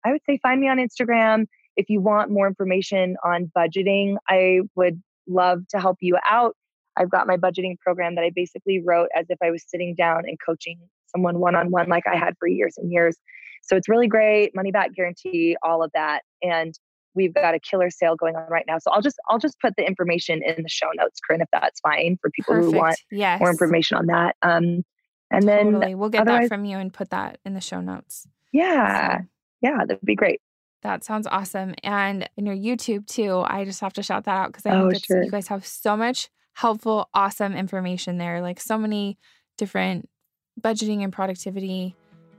[0.04, 1.46] I would say find me on Instagram.
[1.76, 6.56] If you want more information on budgeting, I would love to help you out.
[6.96, 10.22] I've got my budgeting program that I basically wrote as if I was sitting down
[10.26, 13.16] and coaching someone one on one, like I had for years and years.
[13.62, 16.22] So it's really great, money back guarantee, all of that.
[16.42, 16.74] And
[17.14, 18.78] we've got a killer sale going on right now.
[18.78, 21.80] So I'll just I'll just put the information in the show notes, Corinne, if that's
[21.80, 22.72] fine for people Perfect.
[22.72, 23.40] who want yes.
[23.40, 24.36] more information on that.
[24.42, 24.84] Um,
[25.30, 25.94] and then totally.
[25.94, 28.26] we'll get that from you and put that in the show notes.
[28.52, 29.24] Yeah, so.
[29.62, 30.40] yeah, that'd be great.
[30.82, 31.74] That sounds awesome.
[31.82, 34.90] And in your YouTube too, I just have to shout that out because I oh,
[34.90, 35.22] think sure.
[35.22, 38.42] you guys have so much helpful, awesome information there.
[38.42, 39.16] Like so many
[39.56, 40.08] different
[40.60, 41.94] budgeting and productivity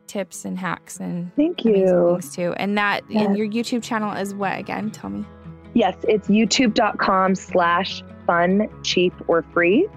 [0.07, 2.53] tips and hacks and thank you things too.
[2.57, 4.91] And that and your YouTube channel is what again?
[4.91, 5.25] Tell me.
[5.73, 9.87] Yes, it's youtube.com slash fun, cheap, or free.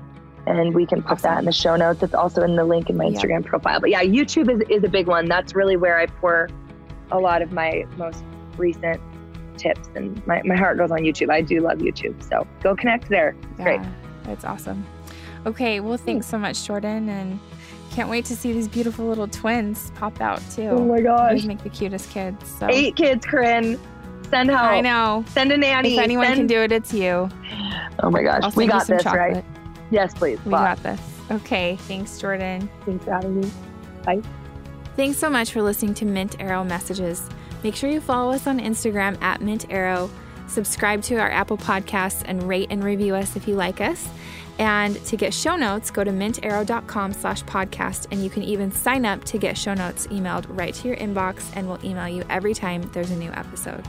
[0.47, 1.31] And we can put awesome.
[1.31, 2.03] that in the show notes.
[2.03, 3.81] It's also in the link in my Instagram profile.
[3.81, 5.27] But yeah, YouTube is, is a big one.
[5.27, 6.49] That's really where I pour
[7.11, 8.23] a lot of my most
[8.57, 9.01] recent
[9.59, 11.31] tips and my, my heart goes on YouTube.
[11.31, 12.23] I do love YouTube.
[12.23, 13.35] So go connect there.
[13.51, 13.81] It's yeah, great.
[14.33, 14.87] It's awesome.
[15.47, 15.81] Okay.
[15.81, 16.31] Well, thanks hmm.
[16.31, 17.09] so much, Jordan.
[17.09, 17.41] And
[17.97, 20.69] can't wait to see these beautiful little twins pop out too.
[20.69, 21.41] Oh my gosh.
[21.41, 22.47] They make the cutest kids.
[22.59, 22.69] So.
[22.69, 23.81] Eight kids, Corinne.
[24.29, 24.61] Send help.
[24.61, 25.25] I know.
[25.29, 25.95] Send a nanny.
[25.95, 26.37] If anyone Send...
[26.41, 27.31] can do it, it's you.
[28.01, 28.55] Oh my gosh.
[28.55, 29.37] We got this, chocolate.
[29.37, 29.45] right?
[29.91, 30.39] Yes, please.
[30.45, 30.75] We Bye.
[30.75, 31.01] got this.
[31.31, 31.77] Okay.
[31.77, 32.69] Thanks, Jordan.
[32.85, 33.51] Thanks for having me.
[34.05, 34.21] Bye.
[34.95, 37.27] Thanks so much for listening to Mint Arrow Messages.
[37.65, 40.11] Make sure you follow us on Instagram at Mint Arrow.
[40.49, 44.07] Subscribe to our Apple Podcasts and rate and review us if you like us.
[44.59, 48.07] And to get show notes, go to mintarrow.com slash podcast.
[48.11, 51.45] And you can even sign up to get show notes emailed right to your inbox,
[51.55, 53.87] and we'll email you every time there's a new episode.